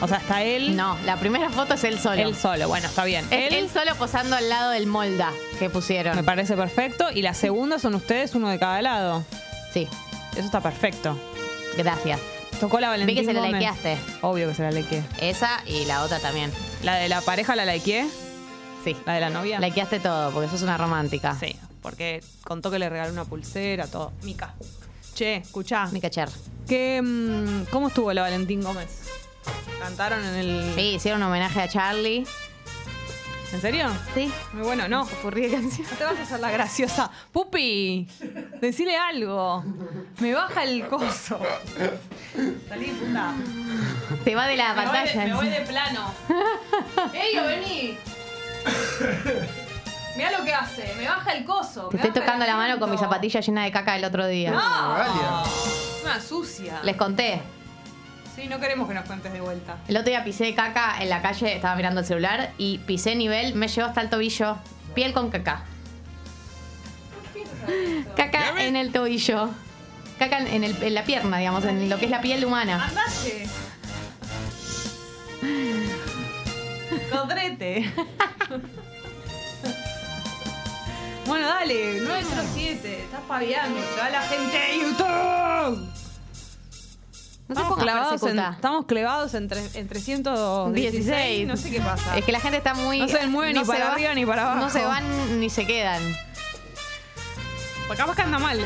O 0.00 0.06
sea, 0.08 0.18
está 0.18 0.42
él. 0.42 0.76
No, 0.76 0.96
la 1.04 1.16
primera 1.16 1.50
foto 1.50 1.74
es 1.74 1.84
él 1.84 1.98
solo. 1.98 2.20
Él 2.22 2.36
solo. 2.36 2.68
Bueno, 2.68 2.86
está 2.86 3.04
bien. 3.04 3.24
es 3.30 3.48
él 3.48 3.54
él 3.54 3.68
solo 3.70 3.94
posando 3.96 4.36
al 4.36 4.48
lado 4.48 4.70
del 4.70 4.86
molda 4.86 5.32
que 5.58 5.68
pusieron. 5.70 6.14
me 6.16 6.22
parece 6.22 6.56
perfecto. 6.56 7.06
Y 7.12 7.22
la 7.22 7.34
segunda 7.34 7.78
son 7.78 7.94
ustedes, 7.94 8.34
uno 8.34 8.48
de 8.48 8.58
cada 8.58 8.80
lado. 8.82 9.24
Sí, 9.72 9.88
Eso 10.32 10.46
está 10.46 10.60
perfecto. 10.60 11.18
gracias. 11.76 12.20
Tocó 12.60 12.80
la 12.80 12.88
Valentín 12.88 13.14
Vi 13.14 13.20
que 13.20 13.26
se 13.26 13.32
la 13.32 13.48
likeaste. 13.48 13.96
Obvio 14.22 14.48
que 14.48 14.54
se 14.54 14.62
la 14.62 14.70
likeé. 14.72 15.02
Esa 15.20 15.62
y 15.66 15.84
la 15.84 16.02
otra 16.02 16.18
también. 16.18 16.50
La 16.82 16.96
de 16.96 17.08
la 17.08 17.20
pareja 17.20 17.54
la 17.54 17.64
likeé. 17.64 18.06
Sí. 18.84 18.96
La 19.06 19.14
de 19.14 19.20
la 19.20 19.30
novia. 19.30 19.60
Likeaste 19.60 20.00
todo, 20.00 20.30
porque 20.32 20.48
sos 20.48 20.62
una 20.62 20.76
romántica. 20.76 21.36
Sí, 21.38 21.54
porque 21.82 22.20
contó 22.44 22.70
que 22.70 22.78
le 22.78 22.88
regaló 22.88 23.12
una 23.12 23.24
pulsera, 23.24 23.86
todo. 23.86 24.12
Mica. 24.22 24.54
Che, 25.14 25.36
escuchá. 25.36 25.86
Mica 25.92 26.10
Cher. 26.10 26.28
¿Qué, 26.68 27.00
mm, 27.02 27.64
¿Cómo 27.70 27.88
estuvo 27.88 28.12
la 28.12 28.22
Valentín 28.22 28.62
Gómez? 28.62 29.02
¿Cantaron 29.80 30.24
en 30.24 30.34
el. 30.34 30.72
Sí, 30.74 30.80
hicieron 30.96 31.22
un 31.22 31.28
homenaje 31.28 31.60
a 31.62 31.68
Charlie. 31.68 32.26
¿En 33.50 33.60
serio? 33.62 33.88
Sí. 34.14 34.30
Muy 34.52 34.62
bueno, 34.62 34.88
no. 34.88 35.02
Ocurrí 35.04 35.46
de 35.48 35.52
canción. 35.52 35.86
No 35.90 35.96
te 35.96 36.04
vas 36.04 36.18
a 36.18 36.22
hacer 36.22 36.40
la 36.40 36.50
graciosa. 36.50 37.10
Pupi, 37.32 38.06
decile 38.60 38.94
algo. 38.98 39.64
Me 40.18 40.34
baja 40.34 40.64
el 40.64 40.86
coso. 40.86 41.40
Salí, 42.68 42.86
puta. 42.88 43.32
Te 44.24 44.34
va 44.34 44.46
de 44.46 44.56
la 44.56 44.74
Me 44.74 44.84
voy 44.84 44.84
de, 44.84 44.90
pantalla. 44.98 45.24
me 45.24 45.34
voy 45.34 45.48
de 45.48 45.60
plano. 45.62 46.12
Ello, 47.14 47.46
vení. 47.46 47.96
Mira 50.16 50.36
lo 50.38 50.44
que 50.44 50.52
hace. 50.52 50.94
Me 50.98 51.08
baja 51.08 51.32
el 51.32 51.44
coso. 51.46 51.88
Te 51.88 51.96
estoy 51.96 52.10
tocando 52.10 52.44
la 52.44 52.56
mano 52.56 52.78
con 52.78 52.90
mi 52.90 52.98
zapatilla 52.98 53.40
llena 53.40 53.64
de 53.64 53.72
caca 53.72 53.96
el 53.96 54.04
otro 54.04 54.26
día. 54.26 54.50
No. 54.50 55.44
Una 56.04 56.20
sucia. 56.20 56.80
Les 56.82 56.96
conté. 56.96 57.40
Sí, 58.38 58.46
no 58.46 58.60
queremos 58.60 58.86
que 58.86 58.94
nos 58.94 59.04
cuentes 59.04 59.32
de 59.32 59.40
vuelta. 59.40 59.78
El 59.88 59.96
otro 59.96 60.10
día 60.10 60.22
pisé 60.22 60.54
caca 60.54 61.02
en 61.02 61.08
la 61.08 61.20
calle, 61.22 61.54
estaba 61.56 61.74
mirando 61.74 62.00
el 62.00 62.06
celular 62.06 62.52
y 62.56 62.78
pisé 62.78 63.16
nivel, 63.16 63.54
me 63.54 63.66
llevó 63.66 63.88
hasta 63.88 64.00
el 64.00 64.10
tobillo. 64.10 64.56
Piel 64.94 65.12
con 65.12 65.30
caca. 65.30 65.64
Caca 68.16 68.62
en 68.62 68.76
el 68.76 68.92
tobillo. 68.92 69.50
Caca 70.18 70.38
en, 70.38 70.62
el- 70.64 70.80
en 70.82 70.94
la 70.94 71.04
pierna, 71.04 71.38
digamos, 71.38 71.64
en 71.64 71.88
lo 71.88 71.98
que 71.98 72.04
es 72.04 72.10
la 72.10 72.20
piel 72.20 72.44
humana. 72.44 72.84
Andate. 72.86 73.48
Codrete. 77.10 77.92
bueno, 81.26 81.46
dale, 81.48 82.00
907. 82.00 83.02
Estás 83.02 83.20
paviando. 83.28 83.78
Se 83.94 84.00
va 84.00 84.10
la 84.10 84.22
gente 84.22 84.58
de 84.58 84.78
YouTube. 84.78 86.07
No 87.48 87.54
Estamos 87.54 87.78
clavados, 87.78 88.22
en, 88.24 88.38
estamos 88.38 88.84
clavados 88.84 89.32
en, 89.34 89.48
tre- 89.48 89.70
en 89.74 89.88
316. 89.88 91.46
No 91.48 91.56
sé 91.56 91.70
qué 91.70 91.80
pasa. 91.80 92.16
Es 92.18 92.24
que 92.26 92.32
la 92.32 92.40
gente 92.40 92.58
está 92.58 92.74
muy. 92.74 92.98
No 92.98 93.08
se 93.08 93.26
mueve 93.26 93.54
ni 93.54 93.60
se 93.60 93.66
para 93.66 93.86
va- 93.86 93.92
arriba 93.94 94.14
ni 94.14 94.26
para 94.26 94.42
abajo. 94.42 94.60
No 94.60 94.68
se 94.70 94.84
van 94.84 95.40
ni 95.40 95.48
se 95.48 95.66
quedan. 95.66 96.02
Porque 97.86 98.02
capaz 98.02 98.16
que 98.16 98.22
anda 98.22 98.38
mal. 98.38 98.60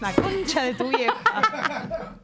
La 0.00 0.12
concha 0.14 0.62
de 0.62 0.74
tu 0.74 0.88
vieja. 0.88 1.14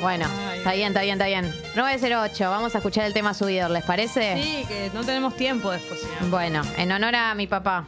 Bueno, 0.00 0.26
Ay. 0.50 0.58
está 0.58 0.72
bien, 0.74 0.88
está 0.88 1.00
bien, 1.02 1.14
está 1.14 1.26
bien. 1.26 1.54
908, 1.76 2.50
vamos 2.50 2.74
a 2.74 2.78
escuchar 2.78 3.06
el 3.06 3.14
tema 3.14 3.32
subidor, 3.32 3.70
¿les 3.70 3.84
parece? 3.84 4.34
Sí, 4.42 4.64
que 4.68 4.90
no 4.92 5.02
tenemos 5.02 5.34
tiempo 5.34 5.70
después. 5.70 5.98
señora. 6.00 6.26
Bueno, 6.28 6.62
en 6.76 6.92
honor 6.92 7.14
a 7.16 7.34
mi 7.34 7.46
papá. 7.46 7.86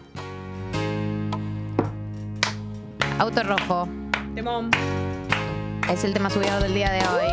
Auto 3.19 3.43
rojo. 3.43 3.89
Temón. 4.35 4.71
Es 5.91 6.05
el 6.05 6.13
tema 6.13 6.29
subido 6.29 6.61
del 6.61 6.75
día 6.75 6.91
de 6.91 6.99
hoy. 6.99 7.25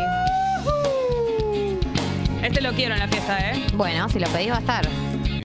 Este 2.42 2.62
lo 2.62 2.72
quiero 2.72 2.94
en 2.94 3.00
la 3.00 3.08
fiesta, 3.08 3.38
¿eh? 3.52 3.62
Bueno, 3.74 4.08
si 4.08 4.18
lo 4.18 4.26
pedís 4.28 4.50
va 4.50 4.56
a 4.56 4.60
estar. 4.60 4.88